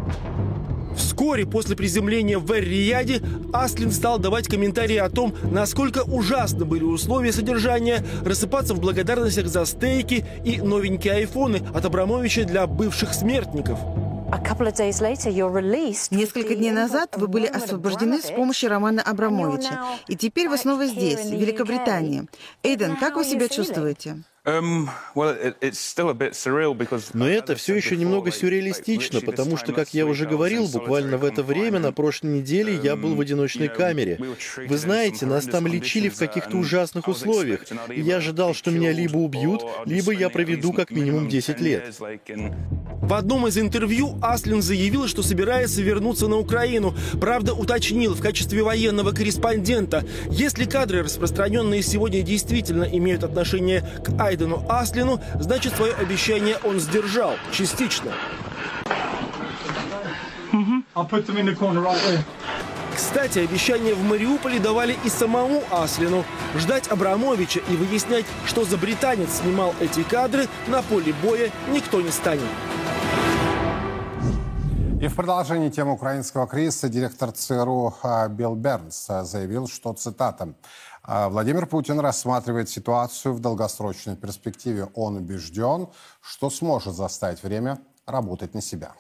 [1.21, 3.21] Вскоре после приземления в Эр-Рияде
[3.53, 9.67] Аслин стал давать комментарии о том, насколько ужасны были условия содержания, рассыпаться в благодарностях за
[9.67, 13.79] стейки и новенькие айфоны от Абрамовича для бывших смертников.
[16.11, 19.79] Несколько дней назад вы были освобождены с помощью Романа Абрамовича.
[20.09, 22.29] И теперь вы снова здесь, в Великобритании.
[22.63, 24.23] Эйден, как вы себя чувствуете?
[27.15, 31.43] Но это все еще немного сюрреалистично, потому что, как я уже говорил, буквально в это
[31.43, 34.19] время, на прошлой неделе, я был в одиночной камере.
[34.57, 39.19] Вы знаете, нас там лечили в каких-то ужасных условиях, и я ожидал, что меня либо
[39.19, 41.95] убьют, либо я проведу как минимум 10 лет.
[43.01, 46.95] В одном из интервью Аслин заявил, что собирается вернуться на Украину.
[47.21, 54.11] Правда, уточнил в качестве военного корреспондента, если кадры, распространенные сегодня, действительно имеют отношение к
[54.41, 57.35] Айдену Аслину, значит, свое обещание он сдержал.
[57.53, 58.13] Частично.
[62.95, 66.25] Кстати, обещание в Мариуполе давали и самому Аслину.
[66.57, 72.11] Ждать Абрамовича и выяснять, что за британец снимал эти кадры, на поле боя никто не
[72.11, 72.49] станет.
[75.01, 80.53] И в продолжении темы украинского кризиса директор ЦРУ а, Билл Бернс а, заявил, что, цитата,
[81.07, 84.89] Владимир Путин рассматривает ситуацию в долгосрочной перспективе.
[84.95, 85.89] Он убежден,
[86.21, 88.95] что сможет заставить время работать на себя.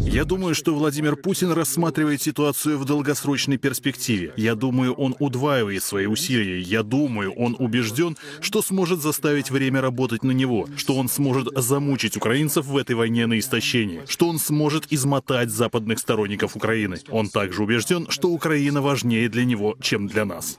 [0.00, 4.32] Я думаю, что Владимир Путин рассматривает ситуацию в долгосрочной перспективе.
[4.36, 6.60] Я думаю, он удваивает свои усилия.
[6.60, 12.16] Я думаю, он убежден, что сможет заставить время работать на него, что он сможет замучить
[12.16, 16.98] украинцев в этой войне на истощение, что он сможет измотать западных сторонников Украины.
[17.10, 20.58] Он также убежден, что Украина важнее для него, чем для нас.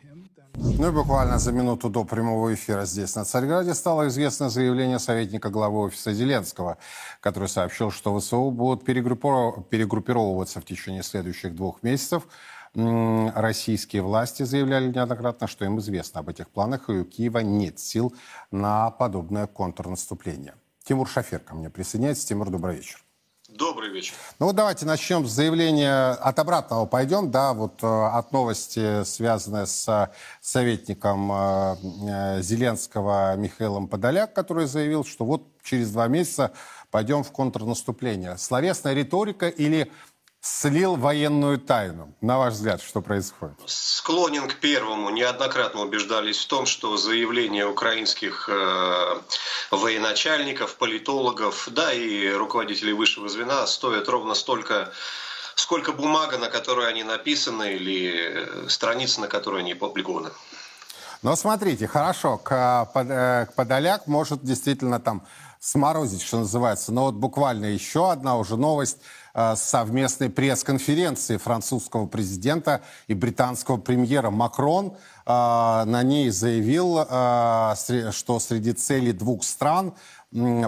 [0.59, 5.49] Ну и буквально за минуту до прямого эфира здесь, на Царьграде, стало известно заявление советника
[5.49, 6.77] главы офиса Зеленского,
[7.21, 12.27] который сообщил, что ВСУ будут перегруппировываться в течение следующих двух месяцев.
[12.73, 18.13] Российские власти заявляли неоднократно, что им известно об этих планах, и у Киева нет сил
[18.51, 20.55] на подобное контрнаступление.
[20.83, 22.27] Тимур Шафер ко мне присоединяется.
[22.27, 23.06] Тимур, добрый вечер.
[23.57, 24.13] Добрый вечер.
[24.39, 29.65] Ну вот давайте начнем с заявления, от обратного пойдем, да, вот э, от новости, связанной
[29.65, 31.75] с советником э,
[32.07, 36.51] э, Зеленского Михаилом Подоляк, который заявил, что вот через два месяца
[36.91, 38.37] пойдем в контрнаступление.
[38.37, 39.91] Словесная риторика или
[40.47, 42.13] слил военную тайну.
[42.21, 43.57] На ваш взгляд, что происходит?
[43.65, 45.09] Склонен к первому.
[45.09, 49.21] Неоднократно убеждались в том, что заявления украинских э,
[49.71, 54.91] военачальников, политологов, да и руководителей высшего звена стоят ровно столько,
[55.55, 60.29] сколько бумага, на которой они написаны, или страницы, на которой они опубликованы.
[61.23, 65.25] Но смотрите, хорошо, к, э, к Подоляк может действительно там
[65.59, 66.91] сморозить, что называется.
[66.91, 68.97] Но вот буквально еще одна уже новость
[69.39, 74.97] Э, совместной пресс-конференции французского президента и британского премьера Макрон.
[75.27, 77.75] Э, на ней заявил, э,
[78.11, 79.93] что среди целей двух стран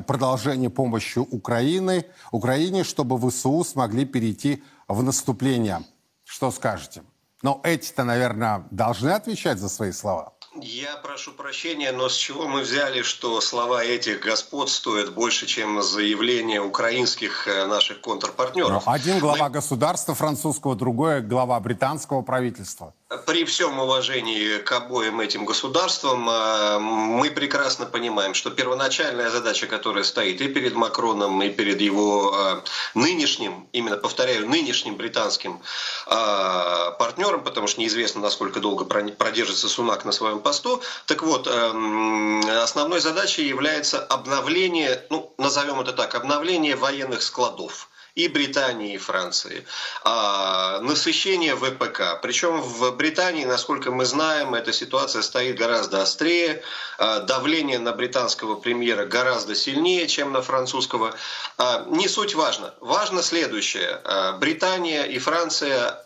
[0.06, 5.82] продолжение помощи Украины, Украине, чтобы ВСУ смогли перейти в наступление.
[6.24, 7.02] Что скажете?
[7.42, 10.34] Но эти-то, наверное, должны отвечать за свои слова.
[10.56, 15.80] Я прошу прощения, но с чего мы взяли, что слова этих господ стоят больше, чем
[15.84, 18.84] заявления украинских э, наших контрпартнеров?
[18.84, 19.50] Но один глава мы...
[19.52, 22.96] государства французского, другой глава британского правительства.
[23.28, 30.04] При всем уважении к обоим этим государствам, э, мы прекрасно понимаем, что первоначальная задача, которая
[30.04, 32.62] стоит и перед Макроном, и перед его э,
[32.96, 35.60] нынешним, именно повторяю, нынешним британским
[36.08, 40.82] партнером, потому что неизвестно, насколько долго продержится Сунак на своем посту.
[41.06, 48.96] Так вот, основной задачей является обновление, ну, назовем это так, обновление военных складов и Британии,
[48.96, 49.66] и Франции.
[50.04, 52.20] А, насыщение ВПК.
[52.22, 56.62] Причем в Британии, насколько мы знаем, эта ситуация стоит гораздо острее.
[56.98, 61.16] А, давление на британского премьера гораздо сильнее, чем на французского.
[61.58, 62.74] А, не суть важно.
[62.82, 64.02] Важно следующее.
[64.04, 66.06] А, Британия и Франция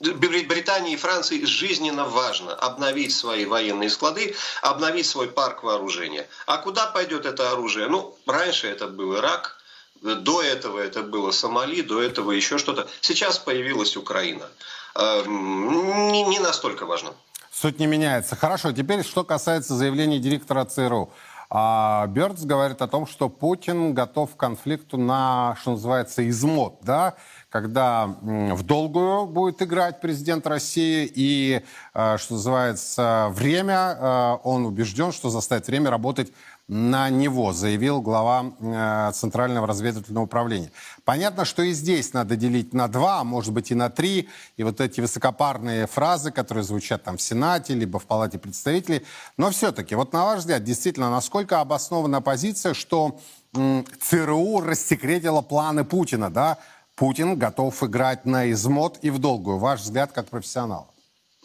[0.00, 6.26] Британии и Франции жизненно важно обновить свои военные склады, обновить свой парк вооружения.
[6.46, 7.88] А куда пойдет это оружие?
[7.88, 9.58] Ну, раньше это был Ирак,
[10.00, 12.88] до этого это было Сомали, до этого еще что-то.
[13.02, 14.48] Сейчас появилась Украина.
[14.94, 17.12] Эм, не, не настолько важно.
[17.52, 18.36] Суть не меняется.
[18.36, 21.12] Хорошо, теперь что касается заявления директора ЦРУ.
[21.52, 27.16] А Бёрдс говорит о том, что Путин готов к конфликту на, что называется, измот, да,
[27.50, 31.62] когда в долгую будет играть президент России и,
[31.94, 36.32] э, что называется, время, э, он убежден, что заставит время работать
[36.68, 40.70] на него, заявил глава э, Центрального разведывательного управления.
[41.04, 44.28] Понятно, что и здесь надо делить на два, а может быть и на три.
[44.56, 49.04] И вот эти высокопарные фразы, которые звучат там в Сенате, либо в Палате представителей.
[49.36, 53.18] Но все-таки, вот на ваш взгляд, действительно, насколько обоснована позиция, что
[53.52, 56.58] ЦРУ рассекретила планы Путина, да?
[57.00, 59.56] Путин готов играть на измот и в долгую.
[59.56, 60.92] Ваш взгляд как профессионал?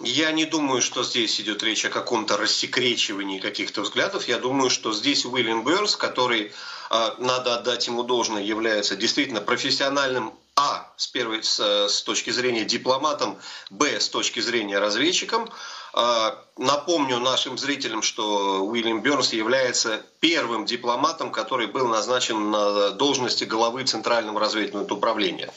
[0.03, 4.27] Я не думаю, что здесь идет речь о каком-то рассекречивании каких-то взглядов.
[4.27, 6.51] Я думаю, что здесь Уильям Берс, который,
[6.89, 10.91] а, надо отдать ему должное, является действительно профессиональным а.
[10.97, 13.37] С, первой, с, с точки зрения дипломатом,
[13.69, 13.97] б.
[13.97, 15.49] С точки зрения разведчиком.
[15.97, 23.45] А, напомню нашим зрителям, что Уильям Бернс является первым дипломатом, который был назначен на должности
[23.45, 25.53] главы Центрального разведывательного управления.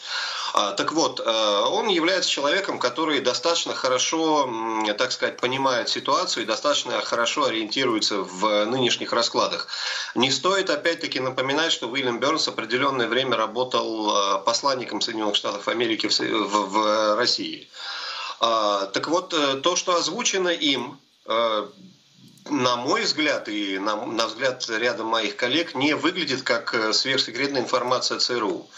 [0.54, 4.48] А, так вот, э, он является человеком, который достаточно хорошо,
[4.96, 9.66] так сказать, понимает ситуацию и достаточно хорошо ориентируется в нынешних раскладах.
[10.14, 17.16] Не стоит, опять-таки, напоминать, что Уильям Бернс определенное время работал посланником Соединенных Штатов Америки в
[17.16, 17.68] России.
[18.40, 20.98] А, так вот, э, то, что озвучено им,
[22.50, 27.62] на мой взгляд и на, на взгляд ряда моих коллег, не выглядит как э, сверхсекретная
[27.62, 28.68] информация ЦРУ.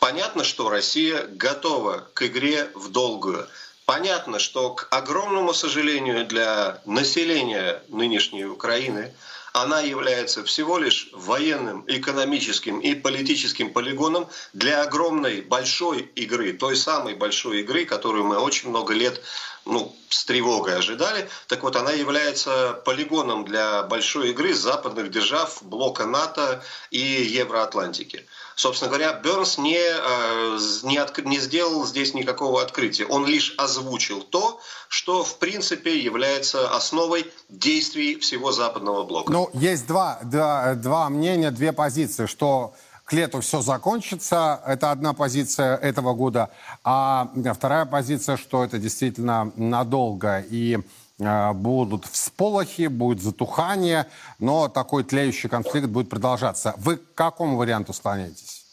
[0.00, 3.46] Понятно, что Россия готова к игре в долгую.
[3.84, 9.14] Понятно, что к огромному сожалению для населения нынешней Украины
[9.62, 17.14] она является всего лишь военным, экономическим и политическим полигоном для огромной большой игры, той самой
[17.14, 19.22] большой игры, которую мы очень много лет
[19.64, 21.28] ну, с тревогой ожидали.
[21.46, 28.26] Так вот, она является полигоном для большой игры западных держав, блока НАТО и Евроатлантики.
[28.58, 33.06] Собственно говоря, Бернс не, э, не, от, не сделал здесь никакого открытия.
[33.06, 39.30] Он лишь озвучил то, что в принципе является основой действий всего западного блока.
[39.30, 44.60] Ну, есть два, два, два мнения, две позиции, что к лету все закончится.
[44.66, 46.50] Это одна позиция этого года.
[46.82, 50.44] А вторая позиция, что это действительно надолго.
[50.50, 50.80] И
[51.18, 54.08] будут всполохи, будет затухание,
[54.38, 56.74] но такой тлеющий конфликт будет продолжаться.
[56.78, 58.64] Вы к какому варианту склоняетесь?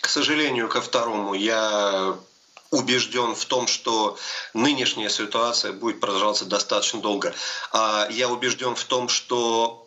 [0.00, 1.34] К сожалению, ко второму.
[1.34, 2.14] Я
[2.70, 4.18] убежден в том, что
[4.54, 7.34] нынешняя ситуация будет продолжаться достаточно долго.
[7.72, 9.85] А я убежден в том, что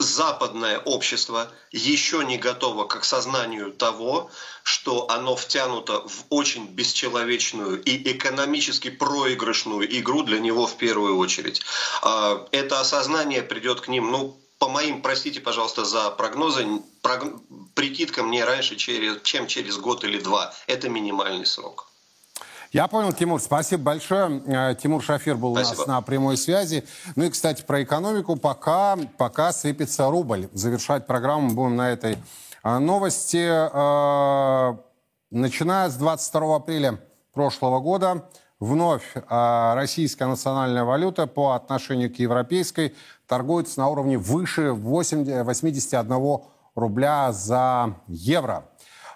[0.00, 4.30] западное общество еще не готово к осознанию того,
[4.62, 11.60] что оно втянуто в очень бесчеловечную и экономически проигрышную игру для него в первую очередь.
[12.02, 16.66] А, это осознание придет к ним, ну, по моим, простите, пожалуйста, за прогнозы,
[17.02, 17.24] прог...
[17.74, 20.54] прикидкам не раньше, чем через год или два.
[20.66, 21.89] Это минимальный срок.
[22.72, 24.42] Я понял, Тимур, спасибо большое.
[24.46, 25.74] Э, Тимур Шафир был спасибо.
[25.74, 26.84] у нас на прямой связи.
[27.16, 30.48] Ну и, кстати, про экономику пока, пока сыпется рубль.
[30.52, 32.16] Завершать программу будем на этой
[32.62, 33.44] э, новости.
[33.44, 34.76] Э,
[35.32, 37.00] начиная с 22 апреля
[37.32, 38.28] прошлого года
[38.60, 42.94] вновь российская национальная валюта по отношению к европейской
[43.26, 46.38] торгуется на уровне выше 81
[46.74, 48.64] рубля за евро.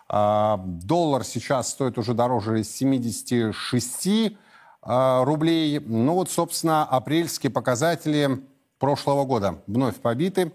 [0.08, 4.36] А, доллар сейчас стоит уже дороже 76
[4.82, 5.80] а, рублей.
[5.80, 8.44] Ну вот, собственно, апрельские показатели
[8.78, 10.52] прошлого года вновь побиты.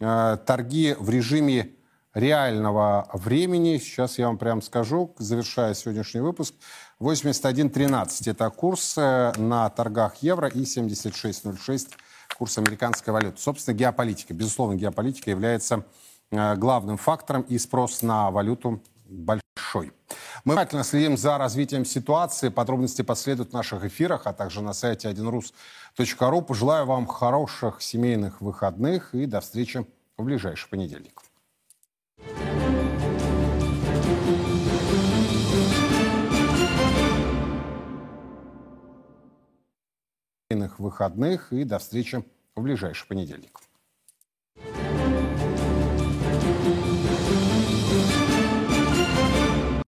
[0.00, 1.70] А, торги в режиме
[2.14, 3.78] реального времени.
[3.78, 6.54] Сейчас я вам прям скажу, завершая сегодняшний выпуск.
[7.00, 11.88] 81.13 это курс э, на торгах евро и 76.06
[12.36, 13.40] курс американской валюты.
[13.40, 14.34] Собственно, геополитика.
[14.34, 15.84] Безусловно, геополитика является
[16.30, 19.92] главным фактором и спрос на валюту большой.
[20.44, 22.48] Мы внимательно следим за развитием ситуации.
[22.48, 26.42] Подробности последуют в наших эфирах, а также на сайте 1rus.ru.
[26.42, 31.20] Пожелаю вам хороших семейных выходных и до встречи в ближайший понедельник.
[40.80, 42.24] выходных и до встречи
[42.56, 43.58] в ближайший понедельник.